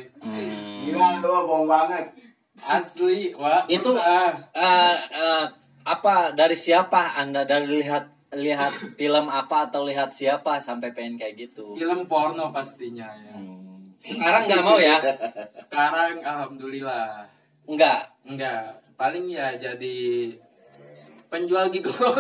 Gila 0.84 1.08
lu 1.24 1.32
bohong 1.48 1.68
banget. 1.68 2.12
Asli, 2.56 3.36
wah 3.36 3.68
Itu 3.68 3.92
eh, 4.00 4.32
eh, 4.56 5.46
apa 5.86 6.16
dari 6.36 6.56
siapa 6.56 7.20
Anda 7.20 7.44
dari 7.44 7.84
lihat 7.84 8.15
lihat 8.36 8.72
film 8.96 9.26
apa 9.28 9.72
atau 9.72 9.84
lihat 9.84 10.12
siapa 10.12 10.60
sampai 10.60 10.92
pengen 10.92 11.16
kayak 11.16 11.36
gitu? 11.40 11.76
film 11.76 12.06
porno 12.06 12.52
pastinya 12.52 13.08
ya. 13.16 13.36
Hmm. 13.36 13.96
Sekarang 13.98 14.46
nggak 14.46 14.64
mau 14.64 14.78
ya? 14.78 14.98
Sekarang 15.50 16.22
alhamdulillah 16.22 17.26
Enggak. 17.66 18.14
enggak. 18.22 18.78
Paling 18.96 19.26
ya 19.28 19.52
jadi 19.58 19.98
penjual 21.28 21.68
gigolo. 21.74 22.14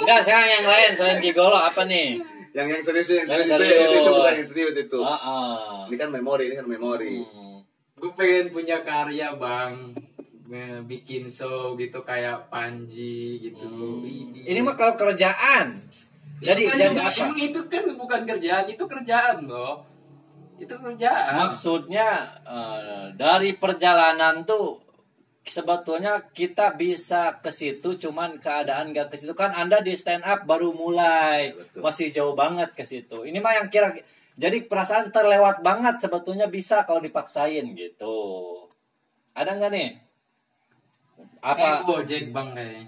Enggak, 0.00 0.20
sekarang 0.24 0.48
yang 0.48 0.66
lain 0.66 0.90
selain 0.96 1.18
gigolo 1.20 1.56
apa 1.56 1.84
nih? 1.86 2.18
Yang 2.50 2.66
yang 2.66 2.82
serius 2.82 3.08
yang 3.14 3.26
Yang 3.28 3.46
serius, 3.46 3.48
itu, 3.48 3.62
serius. 3.62 3.78
itu, 3.78 3.94
itu 3.94 4.10
bukan 4.10 4.34
yang 4.34 4.48
serius 4.48 4.76
itu. 4.76 4.98
Heeh. 4.98 5.54
Ini 5.88 5.96
kan 5.96 6.08
memori, 6.10 6.44
ini 6.50 6.56
kan 6.58 6.66
memori. 6.66 7.14
Hmm. 7.22 7.58
Gue 8.00 8.10
pengen 8.16 8.48
punya 8.50 8.80
karya 8.80 9.28
bang 9.36 9.72
bikin 10.82 11.30
show 11.30 11.78
gitu 11.78 12.02
kayak 12.02 12.50
Panji 12.50 13.38
gitu. 13.40 14.02
Widih. 14.02 14.42
Ini 14.42 14.60
mah 14.60 14.74
kalau 14.74 14.98
kerjaan. 14.98 15.78
Itu 16.40 16.50
Jadi 16.50 16.62
kan 16.66 16.76
jadi 16.76 16.90
juga- 16.90 17.04
apa? 17.06 17.20
Emang 17.20 17.38
itu 17.38 17.60
kan 17.68 17.84
bukan 17.94 18.20
kerjaan, 18.26 18.64
itu 18.66 18.84
kerjaan 18.84 19.36
loh. 19.46 19.84
Itu 20.56 20.74
kerjaan. 20.74 21.36
Maksudnya 21.38 22.08
eh, 22.42 23.04
dari 23.14 23.54
perjalanan 23.54 24.42
tuh 24.42 24.80
sebetulnya 25.40 26.20
kita 26.30 26.76
bisa 26.76 27.40
ke 27.40 27.48
situ 27.50 27.96
cuman 27.96 28.38
keadaan 28.38 28.92
gak 28.92 29.08
ke 29.08 29.16
situ 29.16 29.32
kan 29.32 29.50
Anda 29.50 29.80
di 29.80 29.96
stand 29.96 30.20
up 30.22 30.44
baru 30.44 30.70
mulai 30.70 31.50
Betul. 31.50 31.80
masih 31.80 32.06
jauh 32.10 32.34
banget 32.34 32.74
ke 32.74 32.84
situ. 32.84 33.22
Ini 33.22 33.38
mah 33.38 33.56
yang 33.56 33.68
kira 33.68 33.94
jadi 34.36 34.64
perasaan 34.64 35.08
terlewat 35.10 35.60
banget 35.60 36.00
sebetulnya 36.00 36.48
bisa 36.48 36.84
kalau 36.84 36.98
dipaksain 36.98 37.64
gitu. 37.72 38.16
Ada 39.32 39.56
nggak 39.56 39.72
nih? 39.72 39.90
Apa? 41.40 41.82
Gojek 41.82 42.30
bang 42.30 42.48
kayaknya. 42.52 42.84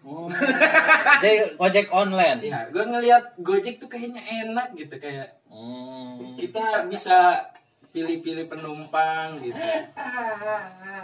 Hmm, 0.00 0.32
Jadi 1.22 1.32
ojek 1.56 1.86
online. 1.92 2.40
Ya, 2.40 2.64
gue 2.72 2.84
ngelihat 2.84 3.36
Gojek 3.36 3.76
tuh 3.76 3.88
kayaknya 3.88 4.20
enak 4.46 4.72
gitu 4.72 4.96
kayak 4.96 5.36
Hmm. 5.50 6.38
kita 6.38 6.86
bisa 6.86 7.42
pilih-pilih 7.90 8.46
penumpang 8.46 9.42
gitu. 9.42 9.58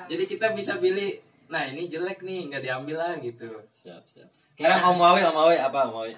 Jadi 0.07 0.25
kita 0.25 0.55
bisa 0.55 0.78
pilih, 0.78 1.19
nah 1.47 1.66
ini 1.66 1.90
jelek 1.90 2.23
nih, 2.23 2.47
nggak 2.47 2.62
diambil 2.62 2.97
lah 2.97 3.12
gitu. 3.19 3.50
Siap, 3.75 4.07
siap. 4.07 4.31
Sekarang 4.55 4.95
Om 4.95 4.97
Wawi, 4.97 5.21
Om 5.26 5.37
Wawi 5.37 5.57
apa 5.59 5.90
Om 5.90 5.93
Wawi? 5.93 6.14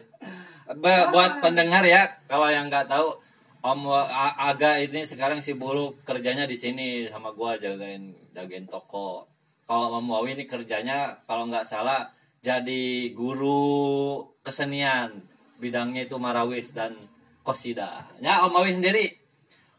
Ba- 0.77 1.09
buat 1.09 1.41
pendengar 1.41 1.81
ya, 1.83 2.05
kalau 2.29 2.47
yang 2.47 2.69
nggak 2.69 2.85
tahu, 2.85 3.17
Om 3.59 3.89
Aga 4.37 4.79
ini 4.79 5.03
sekarang 5.03 5.41
si 5.41 5.57
Bulu 5.57 5.97
kerjanya 6.05 6.45
di 6.45 6.55
sini 6.55 7.09
sama 7.09 7.33
gua 7.33 7.57
jagain 7.57 8.13
jagain 8.31 8.69
toko. 8.69 9.25
Kalau 9.69 10.01
Om 10.01 10.09
Wawi 10.09 10.33
ini 10.33 10.45
kerjanya 10.49 11.21
kalau 11.29 11.45
nggak 11.45 11.69
salah 11.69 12.09
jadi 12.41 13.13
guru 13.13 14.25
kesenian, 14.41 15.13
bidangnya 15.61 16.09
itu 16.09 16.17
marawis 16.17 16.73
dan 16.73 16.97
kosida. 17.45 18.09
Ya 18.25 18.49
Om 18.49 18.57
Wawi 18.57 18.81
sendiri 18.81 19.13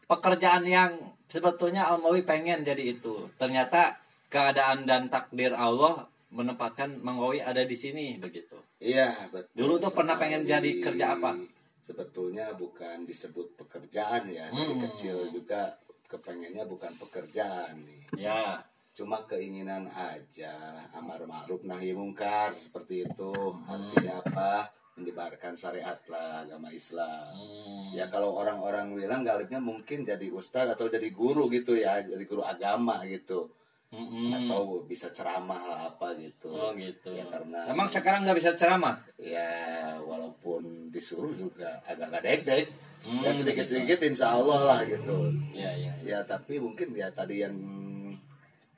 pekerjaan 0.06 0.62
yang 0.62 0.94
sebetulnya 1.26 1.90
Om 1.90 2.06
Wawi 2.06 2.22
pengen 2.22 2.62
jadi 2.62 2.94
itu. 2.94 3.26
Ternyata 3.34 3.98
keadaan 4.30 4.86
dan 4.86 5.10
takdir 5.10 5.58
Allah 5.58 6.06
menempatkan 6.30 7.02
Mang 7.02 7.18
Wawi 7.18 7.42
ada 7.42 7.66
di 7.66 7.74
sini 7.74 8.14
begitu. 8.22 8.54
Iya, 8.78 9.10
betul. 9.34 9.50
Dulu 9.58 9.74
tuh 9.82 9.90
pernah 9.90 10.14
pengen 10.14 10.46
jadi 10.46 10.78
kerja 10.78 11.18
apa? 11.18 11.34
Sebetulnya 11.82 12.54
bukan 12.54 13.02
disebut 13.02 13.58
pekerjaan 13.58 14.30
ya. 14.30 14.46
Dari 14.46 14.78
Hmm. 14.78 14.82
kecil 14.86 15.26
juga 15.34 15.74
kepengennya 16.06 16.62
bukan 16.70 16.94
pekerjaan 16.94 17.74
nih. 17.82 18.00
Ya. 18.30 18.62
Cuma 18.90 19.22
keinginan 19.24 19.86
aja, 19.86 20.50
amar 20.92 21.22
ma'ruf 21.24 21.62
nahi 21.62 21.94
mungkar 21.94 22.52
seperti 22.52 23.06
itu. 23.06 23.30
Hmm. 23.32 23.70
Artinya 23.70 24.20
apa? 24.20 24.50
Menyebarkan 24.98 25.54
syariat 25.56 25.96
lah 26.10 26.44
agama 26.44 26.68
Islam. 26.68 27.32
Hmm. 27.32 27.94
Ya 27.94 28.10
kalau 28.10 28.34
orang-orang 28.36 28.92
bilang 28.92 29.22
galibnya 29.22 29.62
mungkin 29.62 30.02
jadi 30.02 30.28
ustadz 30.28 30.74
atau 30.74 30.90
jadi 30.90 31.08
guru 31.10 31.46
gitu 31.48 31.78
ya, 31.78 32.02
jadi 32.02 32.24
guru 32.26 32.42
agama 32.42 33.00
gitu. 33.06 33.48
Mm-mm. 33.90 34.30
Atau 34.30 34.86
bisa 34.86 35.10
ceramah 35.10 35.58
lah 35.66 35.80
apa 35.90 36.14
gitu. 36.14 36.46
Oh 36.46 36.70
gitu. 36.78 37.10
Ya 37.10 37.26
karena 37.26 37.66
Emang 37.66 37.90
sekarang 37.90 38.22
nggak 38.22 38.38
bisa 38.38 38.54
ceramah? 38.54 39.02
ya 39.18 39.50
walaupun 39.98 40.94
disuruh 40.94 41.34
juga 41.34 41.82
agak 41.86 42.10
nggak 42.10 42.24
deg-deg 42.26 42.66
Hmm, 43.00 43.24
ya 43.24 43.32
sedikit-sedikit 43.32 43.96
insya 44.04 44.36
Allah 44.36 44.60
lah 44.60 44.80
gitu 44.84 45.32
Iya 45.56 45.72
iya. 45.72 45.92
ya 46.04 46.18
tapi 46.20 46.60
mungkin 46.60 46.92
ya 46.92 47.08
tadi 47.08 47.40
yang 47.40 47.56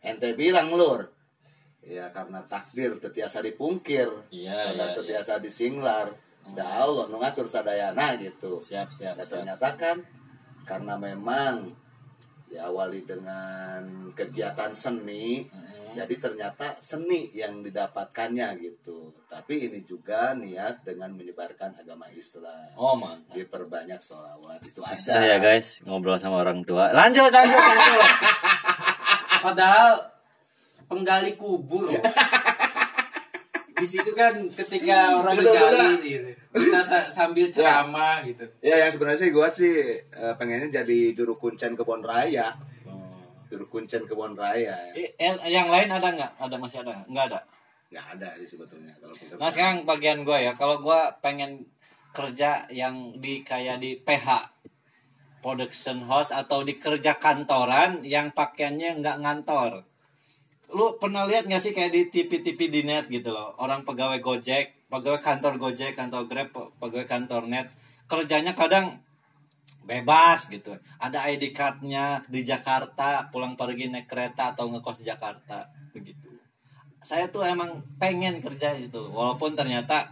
ente 0.02 0.34
bilang 0.34 0.68
lur 0.68 1.06
ya 1.80 2.10
karena 2.10 2.42
takdir 2.44 2.94
tetiasa 2.96 3.38
dipungkir 3.40 4.06
Iya, 4.30 4.70
karena 4.70 4.86
iya, 4.88 4.94
tetiasa 4.94 5.38
disinglar 5.38 6.10
da 6.52 6.82
Allah 6.82 7.06
nu 7.06 7.18
ngatur 7.18 7.46
sadayana 7.46 8.14
gitu 8.16 8.58
Siap 8.58 8.90
siap 8.90 9.14
ya 9.14 9.22
siap. 9.22 9.30
ternyata 9.32 9.68
kan 9.74 9.96
karena 10.62 10.94
memang 10.94 11.70
diawali 12.46 13.02
dengan 13.02 13.82
kegiatan 14.12 14.70
seni 14.70 15.42
Mm-mm. 15.42 15.94
jadi 15.94 16.14
ternyata 16.18 16.76
seni 16.78 17.30
yang 17.32 17.62
didapatkannya 17.62 18.46
gitu 18.60 19.10
tapi 19.24 19.66
ini 19.66 19.82
juga 19.82 20.34
niat 20.34 20.82
dengan 20.82 21.10
menyebarkan 21.10 21.74
agama 21.74 22.06
Islam 22.10 22.74
Oh 22.74 22.94
mantap. 22.94 23.32
diperbanyak 23.32 23.98
sholawat 23.98 24.60
itu 24.62 24.78
Susah 24.78 25.14
ada 25.14 25.24
ya 25.24 25.38
guys 25.38 25.80
ngobrol 25.82 26.14
sama 26.14 26.38
orang 26.38 26.62
tua. 26.62 26.90
Lanjut 26.90 27.26
lanjut 27.28 27.58
lanjut. 27.58 28.02
Padahal 29.42 29.98
penggali 30.86 31.34
kubur. 31.34 31.90
Di 33.72 33.86
situ 33.88 34.14
kan 34.14 34.30
ketika 34.46 35.18
orang 35.18 35.34
Bisa 35.34 35.50
gali 35.50 35.74
udah. 35.74 35.90
gitu, 35.98 36.30
bisa 36.54 36.78
sa- 36.80 37.10
sambil 37.10 37.50
ceramah 37.50 38.22
gitu. 38.22 38.46
ya 38.62 38.78
yang 38.78 38.92
sebenarnya 38.94 39.18
sih 39.18 39.30
gue 39.32 39.46
sih 39.50 39.74
eh, 39.98 40.34
pengennya 40.38 40.70
jadi 40.70 41.10
juru 41.10 41.34
kuncen 41.34 41.74
kebon 41.74 41.98
raya 41.98 42.54
juru 43.48 43.66
kuncen 43.66 44.06
kebon 44.06 44.38
raya 44.38 44.76
Eh, 44.94 45.18
yang, 45.18 45.66
lain 45.66 45.90
ada 45.90 46.14
nggak? 46.14 46.30
Ada 46.38 46.56
masih 46.56 46.78
ada? 46.80 46.94
Nggak 47.04 47.24
ada. 47.26 47.40
nggak 47.90 48.06
ada 48.14 48.28
sih 48.38 48.48
sebetulnya 48.48 48.94
kalau 48.96 49.12
pekerjaan. 49.12 49.36
Nah 49.36 49.48
sekarang 49.50 49.76
bagian 49.82 50.18
gue 50.22 50.38
ya, 50.40 50.52
kalau 50.54 50.78
gue 50.78 51.00
pengen 51.18 51.66
kerja 52.10 52.70
yang 52.70 52.94
di 53.18 53.42
kayak 53.42 53.76
di 53.76 53.98
PH 53.98 54.28
production 55.42 56.06
house 56.06 56.30
atau 56.30 56.62
di 56.62 56.78
kerja 56.78 57.18
kantoran 57.18 58.06
yang 58.06 58.30
pakaiannya 58.30 59.02
nggak 59.02 59.16
ngantor. 59.20 59.82
Lu 60.72 60.96
pernah 60.96 61.28
lihat 61.28 61.44
nggak 61.50 61.60
sih 61.60 61.74
kayak 61.76 61.92
di 61.92 62.02
TV-TV 62.08 62.58
di 62.70 62.80
net 62.86 63.10
gitu 63.12 63.34
loh, 63.34 63.52
orang 63.60 63.84
pegawai 63.84 64.22
Gojek, 64.22 64.88
pegawai 64.88 65.20
kantor 65.20 65.60
Gojek, 65.60 65.92
kantor 65.92 66.30
Grab, 66.30 66.48
pe- 66.54 66.70
pegawai 66.80 67.04
kantor 67.04 67.50
net, 67.50 67.68
kerjanya 68.08 68.56
kadang 68.56 69.02
bebas 69.84 70.48
gitu. 70.48 70.78
Ada 70.96 71.28
ID 71.28 71.52
cardnya 71.52 72.24
di 72.30 72.40
Jakarta, 72.46 73.28
pulang 73.28 73.58
pergi 73.58 73.92
naik 73.92 74.08
kereta 74.08 74.56
atau 74.56 74.70
ngekos 74.72 75.04
di 75.04 75.10
Jakarta 75.10 75.68
begitu 75.92 76.32
saya 77.02 77.26
tuh 77.26 77.42
emang 77.42 77.82
pengen 77.98 78.38
kerja 78.38 78.78
itu 78.78 79.10
walaupun 79.10 79.58
ternyata 79.58 80.06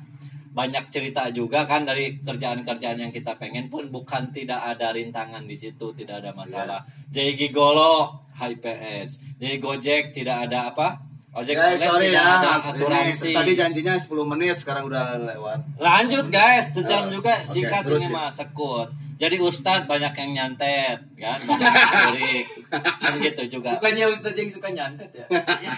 banyak 0.50 0.90
cerita 0.90 1.30
juga 1.30 1.62
kan 1.62 1.82
dari 1.82 2.18
kerjaan-kerjaan 2.18 2.98
yang 2.98 3.10
kita 3.10 3.38
pengen 3.38 3.66
pun 3.66 3.86
bukan 3.88 4.28
tidak 4.30 4.58
ada 4.58 4.90
rintangan 4.90 5.46
di 5.46 5.54
situ 5.54 5.94
tidak 5.94 6.20
ada 6.20 6.30
masalah 6.32 6.82
jadi 7.08 7.34
gigolo 7.34 8.10
HPS 8.34 9.38
jadi 9.38 9.56
Gojek 9.56 10.10
tidak 10.10 10.50
ada 10.50 10.68
apa 10.68 10.98
ojek 11.30 11.54
Guys, 11.54 11.78
online 11.78 11.86
sorry 11.86 12.06
tidak 12.08 12.18
ya. 12.20 12.34
ada 12.34 12.50
Ini 12.50 12.68
asuransi 12.68 13.28
tadi 13.30 13.52
janjinya 13.54 13.94
10 13.94 14.10
menit, 14.26 14.56
sekarang 14.58 14.82
udah 14.84 15.14
lewat. 15.16 15.58
lanjut 15.78 16.26
guys 16.28 16.74
sejam 16.74 17.06
Oh, 17.06 17.10
juga 17.12 17.38
oke, 17.38 17.46
singkat 17.46 17.82
terus 17.86 18.02
ini 18.02 18.10
ya. 18.10 18.16
mah 18.18 18.28
sekut 18.28 18.88
jadi 19.14 19.36
ustadz 19.38 19.86
banyak 19.86 20.10
yang 20.12 20.30
nyantet 20.34 20.98
kan 21.14 21.38
banyak 21.44 21.70
yang 21.70 21.92
sirik 21.92 22.46
kan 23.02 23.12
gitu 23.16 23.42
juga 23.52 23.78
Bukannya 23.78 24.04
Ustadz 24.08 24.34
yang 24.36 24.50
suka 24.50 24.68
nyantet 24.68 25.10
ya? 25.12 25.26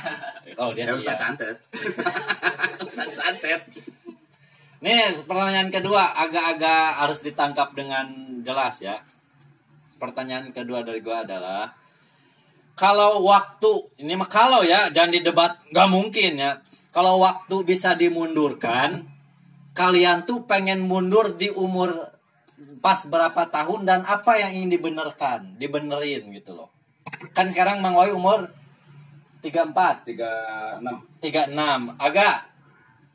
oh 0.63 0.73
dia 0.73 0.85
Ya, 0.85 0.87
iya. 0.89 0.97
Ustaz 0.97 1.19
santet. 1.19 1.57
Ustaz 2.87 3.11
santet. 3.13 3.61
Nih 4.83 5.15
pertanyaan 5.23 5.71
kedua 5.71 6.11
agak-agak 6.27 6.99
harus 6.99 7.23
ditangkap 7.23 7.71
dengan 7.79 8.11
jelas 8.43 8.83
ya. 8.83 8.99
Pertanyaan 10.03 10.51
kedua 10.51 10.83
dari 10.83 10.99
gua 10.99 11.23
adalah 11.23 11.71
kalau 12.75 13.23
waktu 13.23 14.03
ini 14.03 14.19
mah 14.19 14.27
kalau 14.27 14.67
ya 14.67 14.91
jangan 14.91 15.15
didebat 15.15 15.63
nggak 15.71 15.89
mungkin 15.89 16.35
ya. 16.35 16.59
Kalau 16.93 17.23
waktu 17.23 17.57
bisa 17.65 17.97
dimundurkan, 17.97 19.09
kalian 19.73 20.29
tuh 20.29 20.45
pengen 20.45 20.85
mundur 20.85 21.39
di 21.41 21.49
umur 21.49 22.13
pas 22.85 23.01
berapa 23.09 23.49
tahun 23.49 23.89
dan 23.89 24.01
apa 24.05 24.37
yang 24.37 24.53
ingin 24.61 24.77
dibenerkan, 24.77 25.57
dibenerin 25.57 26.29
gitu 26.37 26.53
loh. 26.53 26.69
Kan 27.33 27.49
sekarang 27.49 27.81
Mang 27.81 27.97
Wai 27.97 28.13
umur 28.13 28.51
34, 29.41 30.05
36. 30.05 30.85
36, 31.23 31.97
agak 31.97 32.52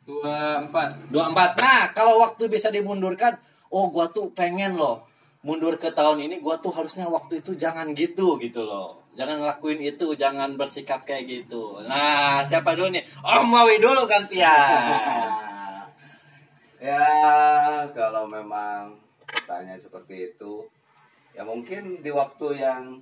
Dua 0.08 0.64
empat. 0.64 1.12
24. 1.12 1.60
Nah, 1.60 1.84
kalau 1.92 2.24
waktu 2.24 2.48
bisa 2.48 2.72
dimundurkan, 2.72 3.36
oh 3.68 3.92
gua 3.92 4.08
tuh 4.08 4.32
pengen 4.32 4.80
loh 4.80 5.04
mundur 5.46 5.80
ke 5.80 5.94
tahun 5.94 6.28
ini 6.28 6.44
gua 6.44 6.60
tuh 6.60 6.76
harusnya 6.76 7.08
waktu 7.08 7.40
itu 7.44 7.52
jangan 7.60 7.92
gitu 7.92 8.40
gitu 8.40 8.64
loh. 8.64 9.04
Jangan 9.20 9.44
ngelakuin 9.44 9.84
itu, 9.84 10.16
jangan 10.16 10.56
bersikap 10.56 11.04
kayak 11.04 11.28
gitu. 11.28 11.84
Nah, 11.84 12.40
siapa 12.48 12.78
dulu 12.78 12.96
nih? 12.96 13.04
Om 13.22 13.48
Mawi 13.52 13.76
dulu 13.84 14.08
gantian. 14.08 14.82
ya 16.78 17.04
kalau 17.92 18.30
memang 18.30 18.94
tanya 19.50 19.74
seperti 19.74 20.30
itu 20.30 20.62
ya 21.34 21.42
mungkin 21.42 22.06
di 22.06 22.14
waktu 22.14 22.48
yang 22.58 23.02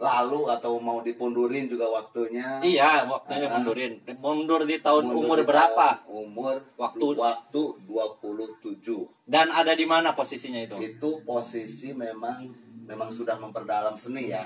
lalu 0.00 0.48
atau 0.48 0.80
mau 0.80 0.98
dipundurin 0.98 1.68
juga 1.68 1.84
waktunya 1.86 2.56
iya, 2.62 3.04
waktunya 3.04 3.44
Ah. 3.44 3.52
mundurin. 3.54 4.00
Mundur 4.16 4.64
di 4.64 4.80
tahun 4.80 5.04
Mundur 5.06 5.20
umur 5.22 5.36
di 5.36 5.44
berapa? 5.44 5.88
tahun 6.00 6.08
umur 6.08 6.54
Waktu- 6.74 7.14
waktu 7.14 7.62
27 7.84 9.04
Dan 9.22 9.52
ada 9.52 9.72
di 9.72 9.84
mana 9.84 10.10
posisinya 10.10 10.56
itu? 10.58 10.80
itu 10.80 11.10
posisi 11.22 11.92
memang 11.92 12.48
memang 12.82 13.06
sudah 13.08 13.36
memperdalam 13.36 13.92
seni 13.92 14.28
ya 14.28 14.42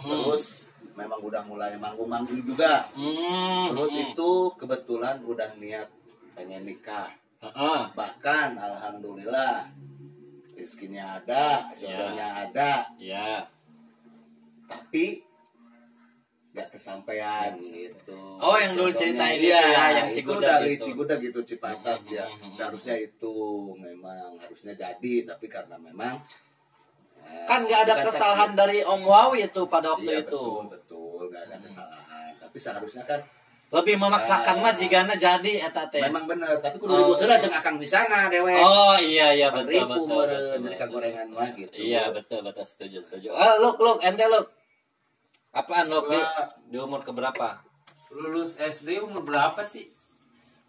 terus 0.00 0.70
memang 0.92 1.18
udah 1.20 1.42
mulai 1.44 1.74
manggung-manggung 1.74 2.40
juga 2.42 2.86
Hmm. 2.94 3.68
terus 3.68 3.92
itu 3.92 4.30
kebetulan 4.54 5.18
udah 5.20 5.50
niat 5.56 5.90
pengen 6.32 6.62
nikah 6.62 7.10
Heeh. 7.38 7.80
bahkan 7.92 8.54
alhamdulillah 8.54 9.66
rezekinya 10.52 11.18
ada 11.18 11.68
jodohnya 11.74 12.46
ada 12.46 12.86
Ya. 12.96 13.44
Tapi 14.74 15.24
nggak 16.52 16.68
kesampaian 16.70 17.56
gitu 17.58 18.12
Oh, 18.36 18.54
yang 18.54 18.72
dulu 18.72 18.92
ceritain 18.92 19.34
itu 19.34 19.48
iya, 19.48 19.60
ya, 19.64 19.84
yang 19.96 20.08
itu 20.10 20.20
Cigudag 20.20 20.60
dari 20.60 20.70
itu. 20.70 20.84
Cigudag 20.84 21.18
gitu 21.22 21.40
Cipatat 21.46 21.98
Hmm, 21.98 22.12
ya 22.12 22.24
hmm, 22.24 22.38
hmm, 22.38 22.52
seharusnya 22.52 22.96
itu 22.98 23.34
memang 23.74 24.36
harusnya 24.36 24.74
jadi 24.74 25.14
tapi 25.26 25.46
karena 25.46 25.76
memang 25.78 26.20
eh, 27.18 27.44
Kan 27.44 27.64
nggak 27.64 27.80
ada 27.82 27.94
kesalahan 28.04 28.50
takdir. 28.50 28.60
dari 28.68 28.78
Om 28.82 29.00
Wawi 29.02 29.38
itu 29.46 29.62
pada 29.64 29.92
waktu 29.92 30.04
iya, 30.06 30.20
itu. 30.20 30.28
betul 30.28 30.68
betul 30.68 31.20
nggak 31.26 31.42
ada 31.42 31.56
kesalahan 31.58 32.30
tapi 32.38 32.58
seharusnya 32.58 33.04
kan 33.04 33.20
Lebih 33.72 33.96
memaksakan 33.96 34.54
Ah. 34.54 34.62
mah 34.62 34.74
jigana 34.76 35.16
jadi 35.16 35.52
eta 35.64 35.88
teh. 35.88 36.04
memang 36.04 36.28
benar 36.28 36.60
tapi 36.60 36.76
kudu 36.76 36.92
Oh. 36.92 36.98
ribut 37.08 37.16
heula 37.16 37.40
jeung 37.40 37.56
akang 37.56 37.80
di 37.80 37.88
sana 37.88 38.28
dewe 38.28 38.52
Oh 38.54 38.92
iya 39.00 39.32
iya 39.32 39.48
betul 39.48 39.72
Ribu 39.72 39.88
betul. 39.88 40.08
meureun 40.12 40.28
betul, 40.28 40.60
mereka 40.60 40.84
betul. 40.84 40.94
gorengan 40.94 41.28
mah 41.32 41.48
gitu 41.50 41.72
Iya 41.72 42.02
betul 42.10 42.44
betul 42.44 42.64
setuju 42.66 43.00
setuju. 43.00 43.32
Ah 43.32 43.56
look 43.56 43.80
look 43.80 44.04
ente 44.04 44.28
look. 44.28 44.52
Apaan 45.52 45.92
look 45.92 46.08
di, 46.08 46.16
di 46.72 46.76
umur 46.80 47.04
keberapa? 47.04 47.60
Lulus 48.12 48.56
SD 48.56 49.04
umur 49.04 49.20
berapa 49.20 49.60
sih? 49.64 49.88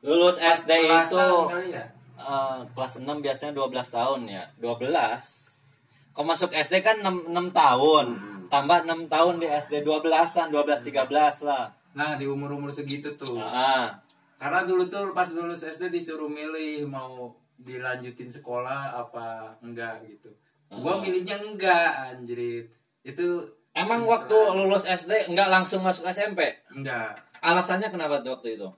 Lulus 0.03 0.35
SD 0.39 0.71
Pas 0.91 1.07
itu 1.07 1.23
ya? 1.71 1.87
eh, 2.19 2.59
kelas 2.75 2.93
6 2.99 3.07
biasanya 3.23 3.55
12 3.55 3.71
tahun 3.87 4.21
ya. 4.27 4.43
12. 4.59 6.11
Kau 6.11 6.27
masuk 6.27 6.51
SD 6.51 6.83
kan 6.83 6.99
6, 6.99 7.31
6 7.31 7.55
tahun. 7.55 8.05
Tambah 8.51 8.83
6 8.83 9.07
tahun 9.07 9.35
di 9.39 9.47
SD 9.47 9.87
12-an, 9.87 10.51
12 10.51 10.83
13 10.83 11.47
lah. 11.47 11.71
Nah 11.95 12.19
di 12.19 12.27
umur-umur 12.27 12.69
segitu 12.69 13.15
tuh. 13.15 13.39
Ah. 13.39 13.97
Karena 14.35 14.67
dulu 14.67 14.91
tuh 14.91 15.15
pas 15.15 15.31
lulus 15.31 15.63
SD 15.63 15.87
disuruh 15.95 16.27
milih 16.27 16.83
mau 16.91 17.31
dilanjutin 17.55 18.27
sekolah 18.27 18.99
apa 18.99 19.55
enggak 19.63 20.03
gitu. 20.03 20.27
Gua 20.67 20.99
milihnya 20.99 21.39
enggak 21.39 22.11
anjrit. 22.11 22.67
Itu 23.07 23.47
Emang 23.73 24.05
waktu 24.05 24.37
lulus 24.53 24.85
SD 24.85 25.33
nggak 25.33 25.49
langsung 25.49 25.81
masuk 25.81 26.05
SMP? 26.07 26.45
enggak. 26.69 27.17
Alasannya 27.41 27.89
kenapa 27.89 28.21
tuh 28.21 28.37
waktu 28.37 28.55
itu? 28.55 28.69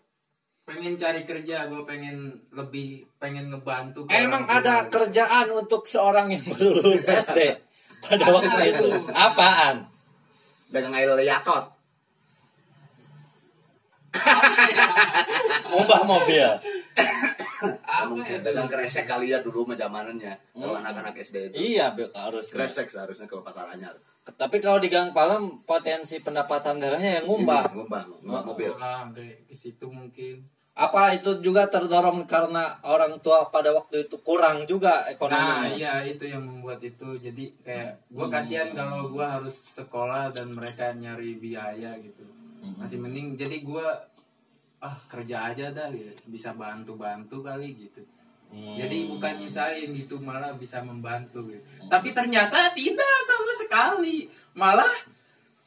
Pengen 0.66 0.98
cari 0.98 1.22
kerja, 1.22 1.70
gue 1.70 1.84
pengen 1.86 2.16
lebih 2.50 3.06
pengen 3.16 3.54
ngebantu. 3.54 4.08
ke 4.08 4.16
Emang 4.16 4.42
orang 4.42 4.50
tua. 4.50 4.60
ada 4.64 4.76
kerjaan 4.88 5.48
untuk 5.54 5.86
seorang 5.86 6.32
yang 6.32 6.42
baru 6.48 6.82
lulus 6.82 7.06
SD 7.22 7.40
pada 8.02 8.26
waktu 8.30 8.62
itu? 8.72 8.88
Apaan? 9.12 9.86
dagang 10.66 10.92
air 10.92 11.08
yakot 11.22 11.72
Ngubah 15.68 16.02
mobil. 16.12 16.48
Apa 17.84 18.04
mungkin 18.08 18.40
ya? 18.40 18.42
dagang 18.42 18.68
kresek 18.68 19.06
kali 19.06 19.30
ya 19.30 19.40
dulu 19.40 19.68
mah 19.68 19.76
zamanannya 19.76 20.34
kalau 20.52 20.74
anak-anak 20.74 21.14
SD 21.16 21.52
itu 21.52 21.76
Iya, 21.76 21.92
harus. 21.94 22.48
kresek 22.50 22.88
seharusnya 22.88 23.28
ke 23.28 23.36
pasar 23.40 23.68
anyar 23.70 23.94
Tapi 24.26 24.58
kalau 24.58 24.82
di 24.82 24.90
Gang 24.90 25.14
Palem 25.14 25.62
potensi 25.70 26.18
pendapatan 26.18 26.82
daerahnya 26.82 27.22
yang 27.22 27.26
ngubah. 27.30 27.70
ngubah 27.70 28.04
ngubah 28.26 28.42
mobil 28.42 28.74
Lah, 28.74 29.06
ke 29.14 29.54
situ 29.54 29.86
mungkin. 29.86 30.42
Apa 30.76 31.16
itu 31.16 31.40
juga 31.40 31.72
terdorong 31.72 32.28
karena 32.28 32.68
orang 32.84 33.16
tua 33.24 33.48
pada 33.48 33.72
waktu 33.72 34.10
itu 34.12 34.20
kurang 34.20 34.68
juga 34.68 35.08
Nah, 35.08 35.14
ekonominya? 35.16 35.72
iya 35.72 35.94
itu 36.04 36.28
yang 36.28 36.44
membuat 36.44 36.84
itu. 36.84 37.16
Jadi 37.16 37.54
kayak 37.64 38.12
gue 38.12 38.28
kasihan 38.28 38.76
kalau 38.76 39.08
gue 39.08 39.24
harus 39.24 39.56
sekolah 39.72 40.36
dan 40.36 40.52
mereka 40.52 40.92
nyari 40.92 41.40
biaya 41.40 41.96
gitu. 42.02 42.28
Masih 42.76 43.00
mending 43.00 43.40
jadi 43.40 43.64
gue 43.64 43.88
ah 44.84 44.98
kerja 45.08 45.54
aja 45.54 45.72
dah 45.72 45.88
gitu. 45.96 46.12
Bisa 46.28 46.52
bantu-bantu 46.58 47.40
kali 47.40 47.72
gitu. 47.88 48.04
Hmm. 48.48 48.76
Jadi 48.76 49.06
bukan 49.06 49.34
nyusahin 49.38 49.90
gitu 49.92 50.18
malah 50.18 50.54
bisa 50.54 50.80
membantu 50.80 51.44
gitu. 51.46 51.62
Tapi 51.86 52.12
ternyata 52.12 52.72
tidak 52.72 53.16
sama 53.22 53.52
sekali. 53.54 54.28
Malah 54.54 54.94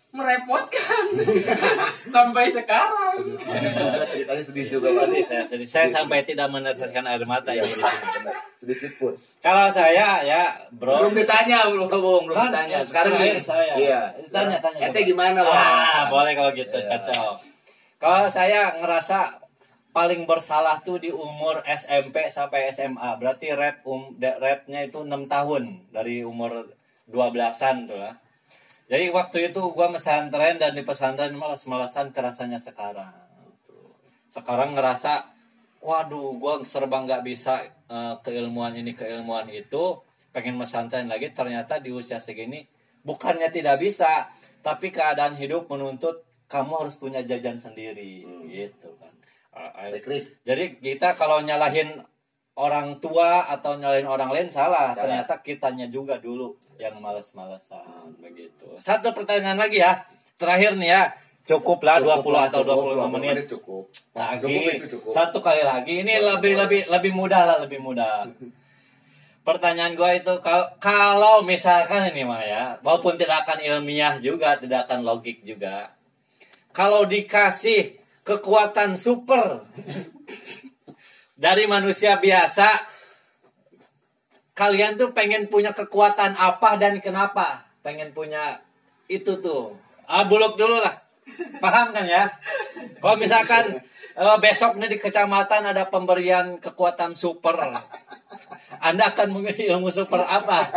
merepotkan 0.08 1.04
sampai 2.08 2.48
sekarang. 2.48 3.12
sedih 3.44 3.72
juga 3.76 4.02
ceritanya 4.02 4.40
sedih 4.40 4.66
juga 4.66 4.88
Sedih, 4.88 5.20
saya, 5.22 5.44
sedih. 5.44 5.68
saya 5.68 5.84
sampai 5.86 6.24
tidak 6.24 6.48
meneteskan 6.48 7.04
air 7.04 7.20
mata 7.22 7.52
ini. 7.52 7.68
sedikit 8.56 8.88
pun 8.96 9.12
Kalau 9.38 9.68
saya 9.68 10.24
ya, 10.24 10.56
bro. 10.72 10.96
belum 10.98 11.12
ditanya 11.14 11.68
belum 11.68 11.86
belum 11.86 12.22
belum 12.24 12.34
Kan, 12.34 12.48
ditanya 12.48 12.78
eh, 12.80 12.86
sekarang 12.88 13.12
gini. 13.14 13.36
saya. 13.38 13.72
iya 13.76 14.00
Tanya, 14.26 14.56
tanya, 14.58 14.80
ente 14.82 15.00
gimana 15.04 15.40
Ah, 15.40 15.46
wah 15.46 16.02
boleh 16.10 16.32
kalau 16.32 16.50
gitu, 16.52 16.72
Iya. 16.72 16.88
cocok. 16.98 17.34
Kalau 17.98 18.24
saya 18.26 18.74
ngerasa 18.74 19.18
paling 19.98 20.30
bersalah 20.30 20.78
tuh 20.78 21.02
di 21.02 21.10
umur 21.10 21.58
SMP 21.66 22.30
sampai 22.30 22.70
SMA. 22.70 23.18
Berarti 23.18 23.50
red 23.50 23.82
um 23.82 24.14
rednya 24.14 24.86
itu 24.86 25.02
6 25.02 25.10
tahun 25.26 25.90
dari 25.90 26.22
umur 26.22 26.70
12-an 27.10 27.90
tuh 27.90 27.98
lah. 27.98 28.14
Jadi 28.86 29.10
waktu 29.10 29.50
itu 29.50 29.58
gua 29.74 29.90
pesantren 29.90 30.62
dan 30.62 30.78
di 30.78 30.86
pesantren 30.86 31.34
malas-malasan 31.34 32.14
kerasanya 32.14 32.62
sekarang. 32.62 33.10
Sekarang 34.30 34.78
ngerasa 34.78 35.34
waduh 35.82 36.38
gua 36.38 36.62
serba 36.62 37.02
nggak 37.02 37.26
bisa 37.26 37.66
eh, 37.66 38.14
keilmuan 38.22 38.78
ini 38.78 38.94
keilmuan 38.94 39.50
itu 39.50 39.98
pengen 40.30 40.62
pesantren 40.62 41.10
lagi 41.10 41.34
ternyata 41.34 41.82
di 41.82 41.90
usia 41.90 42.22
segini 42.22 42.62
bukannya 43.02 43.50
tidak 43.50 43.82
bisa 43.82 44.30
tapi 44.62 44.94
keadaan 44.94 45.34
hidup 45.34 45.66
menuntut 45.66 46.22
kamu 46.46 46.86
harus 46.86 47.02
punya 47.02 47.18
jajan 47.26 47.58
sendiri 47.58 48.22
gitu 48.46 48.94
kan. 49.02 49.17
Jadi 50.46 50.64
kita 50.78 51.18
kalau 51.18 51.42
nyalahin 51.42 51.98
orang 52.58 52.98
tua 52.98 53.46
atau 53.46 53.78
nyalahin 53.78 54.10
orang 54.10 54.34
lain 54.34 54.48
salah. 54.50 54.92
Salah. 54.92 54.98
Ternyata 54.98 55.34
kitanya 55.40 55.86
juga 55.86 56.18
dulu 56.18 56.58
yang 56.78 56.98
males-malesan 56.98 58.18
begitu. 58.18 58.66
Satu 58.82 59.14
pertanyaan 59.14 59.58
lagi 59.58 59.78
ya. 59.78 60.02
Terakhir 60.34 60.74
nih 60.74 60.90
ya. 60.90 61.02
Cukup 61.48 61.80
lah 61.80 61.96
20 61.96 62.20
Cukup 62.20 62.32
lah, 62.36 62.44
atau 62.52 62.60
cukup, 62.60 63.08
25 63.08 63.14
menit. 63.16 63.34
cukup 63.48 63.84
Lagi 64.12 64.44
cukup 64.44 64.62
itu 64.68 64.86
cukup 65.00 65.10
satu 65.16 65.38
kali 65.40 65.64
lagi. 65.64 66.04
Ini 66.04 66.20
lebih 66.20 66.52
lebih 66.60 66.80
lebih 66.92 67.12
mudah 67.16 67.42
lah, 67.48 67.56
lebih 67.64 67.80
mudah. 67.80 68.28
Pertanyaan 69.48 69.96
gua 69.96 70.12
itu 70.12 70.34
kalau 70.44 70.68
kalau 70.76 71.40
misalkan 71.40 72.12
ini 72.12 72.28
mah 72.28 72.44
ya, 72.44 72.76
walaupun 72.84 73.16
tidak 73.16 73.48
akan 73.48 73.64
ilmiah 73.64 74.20
juga, 74.20 74.60
tidak 74.60 74.84
akan 74.84 75.08
logik 75.08 75.40
juga. 75.40 75.96
Kalau 76.76 77.08
dikasih 77.08 77.97
kekuatan 78.28 79.00
super 79.00 79.64
dari 81.38 81.64
manusia 81.64 82.20
biasa, 82.20 82.68
kalian 84.52 85.00
tuh 85.00 85.16
pengen 85.16 85.48
punya 85.48 85.72
kekuatan 85.72 86.36
apa 86.36 86.76
dan 86.76 87.00
kenapa? 87.00 87.64
Pengen 87.80 88.12
punya 88.12 88.60
itu 89.08 89.40
tuh. 89.40 89.72
Ah, 90.04 90.28
buluk 90.28 90.60
dulu 90.60 90.76
lah. 90.76 90.92
Paham 91.62 91.96
kan 91.96 92.04
ya? 92.04 92.28
Kalau 93.00 93.16
misalkan 93.16 93.80
eh, 94.18 94.36
besok 94.42 94.76
nih 94.76 94.92
di 94.92 94.98
kecamatan 95.00 95.72
ada 95.72 95.88
pemberian 95.88 96.60
kekuatan 96.60 97.16
super. 97.16 97.56
Anda 98.78 99.14
akan 99.14 99.40
memilih 99.40 99.78
ilmu 99.78 99.88
super 99.88 100.26
apa? 100.26 100.68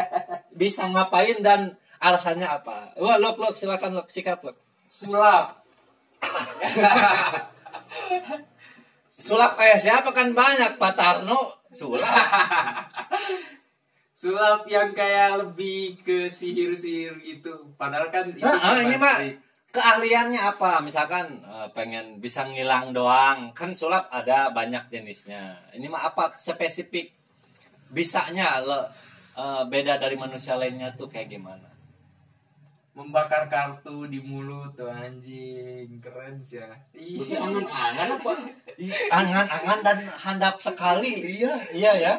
Bisa 0.55 0.87
ngapain 0.87 1.41
dan 1.43 1.75
alasannya 1.97 2.47
apa? 2.47 2.97
Wah, 2.97 3.17
Lok, 3.17 3.37
Lok, 3.37 3.53
silakan 3.57 3.97
Lok, 3.97 4.07
sikat 4.09 4.41
Lok. 4.45 4.57
sulap 4.91 5.60
Sulap 9.21 9.53
kayak 9.53 9.79
siapa 9.79 10.09
kan 10.15 10.33
banyak, 10.33 10.81
Pak 10.81 10.93
Tarno. 10.97 11.61
Sulap. 11.71 12.03
sulap 14.21 14.69
yang 14.69 14.93
kayak 14.93 15.41
lebih 15.41 15.97
ke 16.05 16.29
sihir-sihir 16.29 17.17
gitu 17.25 17.73
padahal 17.73 18.13
kan 18.13 18.29
itu 18.29 18.45
Nah, 18.45 18.53
ah, 18.53 18.77
ini 18.77 18.93
mah 18.93 19.17
keahliannya 19.73 20.37
apa? 20.37 20.77
Misalkan 20.85 21.41
eh, 21.41 21.67
pengen 21.73 22.21
bisa 22.21 22.45
ngilang 22.45 22.93
doang, 22.93 23.49
kan 23.57 23.73
sulap 23.73 24.13
ada 24.13 24.53
banyak 24.53 24.93
jenisnya. 24.93 25.57
Ini 25.73 25.89
mah 25.89 26.13
apa 26.13 26.37
spesifik 26.37 27.09
bisanya 27.89 28.61
lo 28.61 28.85
eh, 29.41 29.63
beda 29.65 29.97
dari 29.97 30.13
manusia 30.13 30.53
lainnya 30.53 30.93
tuh 30.93 31.09
kayak 31.09 31.33
gimana? 31.33 31.70
Membakar 32.91 33.47
kartu 33.47 34.03
di 34.05 34.19
mulut 34.19 34.75
tuh 34.75 34.91
anjing 34.91 35.87
keren 35.97 36.35
sih 36.37 36.59
ya 36.59 36.67
itu 36.91 37.23
iya 37.23 37.39
angan-angan 37.39 38.09
apa 38.19 38.31
Angan-angan 39.11 39.79
dan 39.79 39.97
handap 40.17 40.55
sekali. 40.57 41.39
iya 41.39 41.53
Iya 41.69 41.91
ya. 41.95 42.13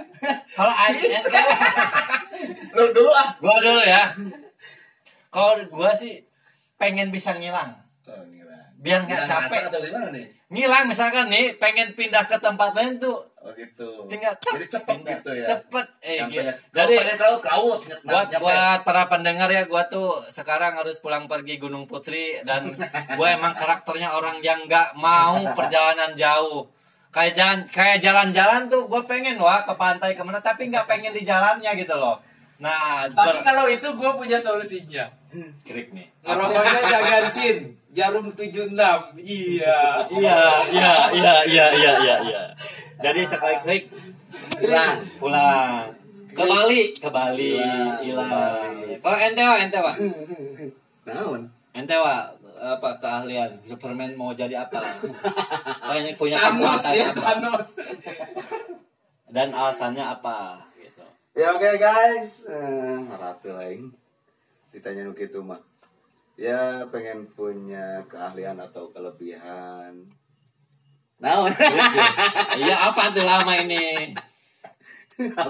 Kalau 0.55 0.71
anjing 0.71 1.13
lu 2.77 2.85
dulu 2.91 3.11
ah 3.11 3.29
gua 3.37 3.57
dulu 3.59 3.83
ya. 3.83 4.09
Kalau 5.29 5.61
gua 5.69 5.91
sih 5.93 6.23
pengen 6.77 7.09
bisa 7.09 7.35
ngilang. 7.35 7.77
oh, 8.07 8.23
gila. 8.29 8.57
Biar 8.79 9.05
nggak 9.05 9.23
Ngilang 9.23 9.43
capek. 9.49 9.63
atau 9.69 9.81
gimana 9.81 10.09
nih 10.11 10.27
Ngilang 10.49 10.85
misalkan 10.87 11.27
nih 11.29 11.57
pengen 11.57 11.93
pindah 11.93 12.25
ke 12.25 12.37
tempat 12.37 12.73
lain 12.73 12.97
tuh 12.97 13.32
Oh 13.42 13.50
gitu. 13.59 14.07
Tinggal 14.07 14.38
tuk, 14.38 14.55
Jadi 14.55 14.66
cepet 14.70 14.94
tinggal, 14.94 15.12
gitu 15.18 15.31
ya. 15.35 15.46
Cepet 15.50 15.87
eh 16.07 16.18
gitu. 16.31 16.50
Jadi 16.70 16.94
kalau 16.94 17.14
terlalu 17.18 17.38
kaut. 17.42 17.81
Buat 18.07 18.28
buat 18.38 18.78
para 18.87 19.05
pendengar 19.11 19.50
ya 19.50 19.66
gua 19.66 19.90
tuh 19.90 20.22
sekarang 20.31 20.78
harus 20.78 21.02
pulang 21.02 21.26
pergi 21.26 21.59
Gunung 21.59 21.90
Putri 21.90 22.38
dan 22.46 22.70
gua 23.18 23.35
emang 23.35 23.59
karakternya 23.59 24.14
orang 24.14 24.38
yang 24.46 24.70
nggak 24.70 24.94
mau 24.94 25.42
perjalanan 25.59 26.14
jauh. 26.14 26.70
Kayak 27.12 27.35
jalan 27.37 27.59
kayak 27.68 27.98
jalan-jalan 28.00 28.72
tuh 28.72 28.88
gue 28.88 29.02
pengen 29.05 29.37
wah 29.37 29.61
ke 29.68 29.76
pantai 29.76 30.16
ke 30.16 30.24
mana 30.24 30.40
tapi 30.40 30.72
nggak 30.72 30.88
pengen 30.88 31.12
di 31.12 31.20
jalannya 31.20 31.68
gitu 31.76 31.92
loh. 32.00 32.16
Nah, 32.62 33.11
tapi 33.11 33.42
kalau 33.42 33.66
itu 33.66 33.85
gue 33.85 34.11
punya 34.16 34.38
solusinya. 34.38 35.11
Krik 35.66 35.90
nih. 35.90 36.07
Ngerokoknya 36.22 36.81
jangan 36.87 37.24
sin. 37.26 37.59
Jarum 37.92 38.33
76. 38.33 38.72
Iya. 39.20 39.81
Iya, 40.09 40.40
iya, 40.72 40.94
iya, 41.12 41.35
iya, 41.44 41.64
iya, 41.76 42.16
iya 42.24 42.42
jadi 43.03 43.21
sekali 43.27 43.57
klik 43.67 43.85
Hilang. 44.62 45.05
pulang. 45.21 45.93
Ke 46.33 46.43
Bali. 46.49 46.83
Ke 46.97 47.09
Bali. 47.12 47.61
Hilang, 48.01 48.31
kalau 49.03 49.19
ente 49.19 49.43
wa 49.43 49.57
ente 49.59 49.79
wa 49.83 49.93
naon? 51.05 51.43
Ente 51.77 51.97
wa 51.99 52.31
apa 52.62 52.88
keahlian? 52.97 53.51
Superman 53.67 54.15
mau 54.15 54.31
jadi 54.33 54.62
apa? 54.65 54.81
Kayaknya 55.91 56.12
punya 56.15 56.37
Thanos 56.38 56.81
kekuatan 56.81 56.95
ya 56.95 57.09
Thanos. 57.12 57.69
Dan 59.33 59.49
alasannya 59.51 60.05
apa? 60.07 60.62
Gitu. 60.79 61.03
Ya 61.35 61.53
oke 61.53 61.69
guys, 61.77 62.47
eh, 62.47 63.03
ratu 63.19 63.51
lain 63.53 63.91
ditanya 64.71 65.05
nu 65.05 65.12
gitu 65.12 65.43
mah. 65.43 65.61
Ya 66.38 66.87
pengen 66.88 67.29
punya 67.29 68.07
keahlian 68.09 68.57
atau 68.57 68.88
kelebihan. 68.95 70.09
Nah, 71.23 71.47
iya 72.59 72.91
apa 72.91 73.15
tuh 73.15 73.23
lama 73.23 73.55
ini? 73.63 74.11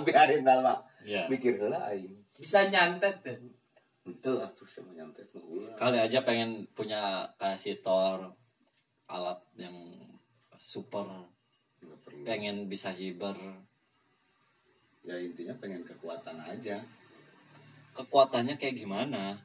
Biarin 0.05 0.45
lama. 0.45 0.85
Iya. 1.01 1.25
Mikir 1.33 1.57
heula 1.57 1.89
aing. 1.89 2.13
bisa 2.43 2.67
nyantet 2.69 3.23
ya 3.23 3.39
Itu 4.03 4.35
atuh 4.43 4.67
sama 4.67 4.91
nyantet 4.99 5.31
mah 5.31 5.47
kali 5.79 5.95
aja 5.95 6.27
pengen 6.27 6.67
punya 6.75 7.23
kasih 7.39 7.79
Thor 7.81 8.35
alat 9.07 9.39
yang 9.55 9.75
super. 10.59 11.07
Pengen 12.23 12.71
bisa 12.71 12.91
hiber. 12.95 13.35
Ya 15.03 15.19
intinya 15.19 15.55
pengen 15.59 15.83
kekuatan 15.83 16.39
aja. 16.39 16.79
kekuatannya 17.93 18.57
kayak 18.57 18.79
gimana? 18.79 19.37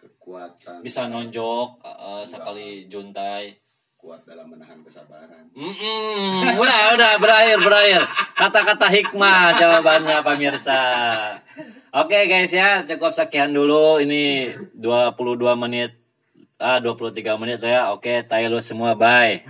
Kekuatan. 0.00 0.80
Bisa 0.80 1.10
nonjok 1.10 1.82
eh, 1.84 2.22
sekali 2.24 2.88
juntai 2.88 3.52
kuat 4.00 4.24
dalam 4.24 4.48
menahan 4.48 4.80
kesabaran. 4.80 5.44
Mm-mm, 5.52 6.56
udah 6.56 6.80
udah 6.96 7.12
berakhir 7.20 7.60
berakhir. 7.60 8.02
Kata-kata 8.32 8.88
hikmah 8.88 9.60
jawabannya 9.60 10.24
pemirsa. 10.24 10.80
Oke 11.92 12.24
guys 12.24 12.48
ya 12.48 12.80
cukup 12.88 13.12
sekian 13.12 13.52
dulu. 13.52 14.00
Ini 14.00 14.56
22 14.72 15.36
menit 15.60 16.00
ah 16.56 16.80
23 16.80 17.20
menit 17.36 17.60
ya. 17.60 17.92
Oke 17.92 18.24
tayo 18.24 18.48
lu 18.48 18.64
semua 18.64 18.96
bye 18.96 19.44